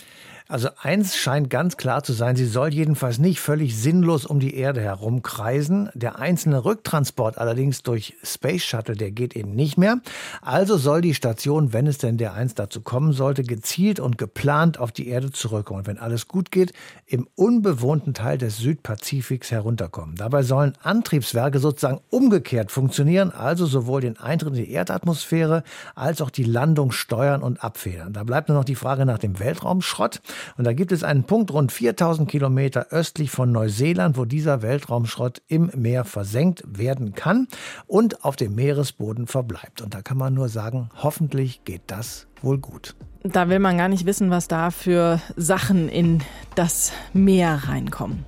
Also 0.55 0.69
eins 0.81 1.17
scheint 1.17 1.51
ganz 1.51 1.77
klar 1.77 2.05
zu 2.05 2.13
sein, 2.13 2.37
sie 2.37 2.47
soll 2.47 2.73
jedenfalls 2.73 3.19
nicht 3.19 3.41
völlig 3.41 3.77
sinnlos 3.77 4.25
um 4.25 4.39
die 4.39 4.55
Erde 4.55 4.81
herumkreisen. 4.81 5.91
Der 5.95 6.21
einzelne 6.21 6.65
Rücktransport 6.65 7.39
allerdings 7.39 7.83
durch 7.83 8.15
Space 8.23 8.63
Shuttle, 8.63 8.95
der 8.95 9.11
geht 9.11 9.35
eben 9.35 9.57
nicht 9.57 9.79
mehr. 9.79 9.99
Also 10.43 10.77
soll 10.77 11.01
die 11.01 11.15
Station, 11.15 11.73
wenn 11.73 11.89
es 11.89 11.99
denn 11.99 12.19
der 12.19 12.35
eins 12.35 12.55
dazu 12.55 12.83
kommen 12.83 13.13
sollte, 13.13 13.43
gezielt 13.43 13.99
und 13.99 14.17
geplant 14.17 14.79
auf 14.79 14.93
die 14.93 15.09
Erde 15.09 15.33
zurückkommen. 15.33 15.81
Und 15.81 15.87
wenn 15.89 15.99
alles 15.99 16.29
gut 16.29 16.53
geht, 16.53 16.73
im 17.07 17.27
unbewohnten 17.35 18.15
Teil 18.15 18.39
des 18.39 18.59
Südpazifiks 18.59 19.51
herunterkommen. 19.51 20.15
Dabei 20.15 20.45
sollen 20.45 20.75
Antriebswerke 20.85 21.59
sozusagen 21.59 22.01
umgekehrt 22.11 22.71
funktionieren, 22.71 23.33
also 23.33 23.67
sowohl 23.67 24.03
den 24.03 24.19
Eintritt 24.19 24.51
in 24.51 24.65
die 24.67 24.71
Erdatmosphäre 24.71 25.65
als 25.97 26.23
auch 26.23 26.31
die 26.31 26.45
Landung 26.45 26.93
steuern 26.93 27.43
und 27.43 27.65
abfedern. 27.65 28.13
Da 28.13 28.23
bleibt 28.23 28.49
nur 28.49 28.59
noch 28.59 28.65
die 28.65 28.77
Frage 28.77 29.05
nach 29.05 29.19
dem 29.19 29.41
Weltraumschrott. 29.41 30.21
Und 30.57 30.65
da 30.65 30.73
gibt 30.73 30.93
es 30.93 31.03
einen 31.03 31.25
Punkt 31.25 31.53
rund 31.53 31.73
4000 31.73 32.29
Kilometer 32.29 32.89
östlich 32.91 33.31
von 33.31 33.53
Neuseeland, 33.53 34.17
wo 34.17 34.25
dieser 34.25 34.63
Weltraumschrott 34.63 35.43
im 35.49 35.71
Meer 35.75 36.05
versenkt 36.05 36.65
werden 36.67 37.15
kann 37.15 37.49
und 37.87 38.25
auf 38.25 38.37
dem 38.37 38.55
Meeresboden 38.55 39.27
verbleibt. 39.27 39.83
Und 39.83 39.95
da 39.95 40.03
kann 40.03 40.17
man 40.17 40.35
nur 40.35 40.49
sagen, 40.49 40.91
hoffentlich 41.03 41.65
geht 41.65 41.83
das 41.87 42.27
wohl 42.43 42.59
gut. 42.59 42.95
Da 43.23 43.49
will 43.49 43.59
man 43.59 43.79
gar 43.79 43.89
nicht 43.89 44.07
wissen, 44.07 44.31
was 44.31 44.49
da 44.49 44.71
für 44.71 45.21
Sachen 45.37 45.89
in 45.89 46.23
das 46.55 46.93
Meer 47.13 47.63
reinkommen. 47.67 48.25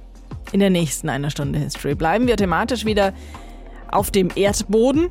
In 0.53 0.61
der 0.61 0.71
nächsten 0.71 1.09
einer 1.09 1.31
Stunde 1.31 1.59
History 1.59 1.95
bleiben 1.95 2.27
wir 2.27 2.37
thematisch 2.37 2.85
wieder 2.85 3.13
auf 3.91 4.11
dem 4.11 4.31
Erdboden 4.35 5.11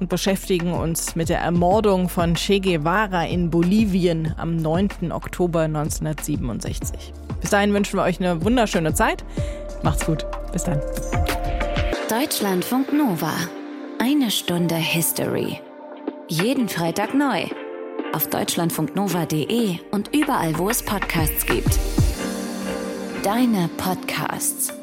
und 0.00 0.08
beschäftigen 0.08 0.72
uns 0.72 1.16
mit 1.16 1.28
der 1.28 1.40
Ermordung 1.40 2.08
von 2.08 2.34
Che 2.34 2.60
Guevara 2.60 3.24
in 3.24 3.50
Bolivien 3.50 4.34
am 4.36 4.56
9. 4.56 5.12
Oktober 5.12 5.62
1967. 5.62 7.12
Bis 7.40 7.50
dahin 7.50 7.72
wünschen 7.72 7.98
wir 7.98 8.04
euch 8.04 8.20
eine 8.20 8.44
wunderschöne 8.44 8.94
Zeit. 8.94 9.24
Macht's 9.82 10.06
gut. 10.06 10.26
Bis 10.52 10.64
dann. 10.64 10.80
Deutschlandfunk 12.08 12.92
Nova. 12.92 13.32
Eine 13.98 14.30
Stunde 14.30 14.76
History. 14.76 15.60
Jeden 16.28 16.68
Freitag 16.68 17.14
neu. 17.14 17.44
Auf 18.12 18.28
deutschlandfunknova.de 18.28 19.78
und 19.90 20.14
überall, 20.14 20.58
wo 20.58 20.70
es 20.70 20.82
Podcasts 20.82 21.44
gibt. 21.46 21.78
Deine 23.22 23.68
Podcasts. 23.76 24.77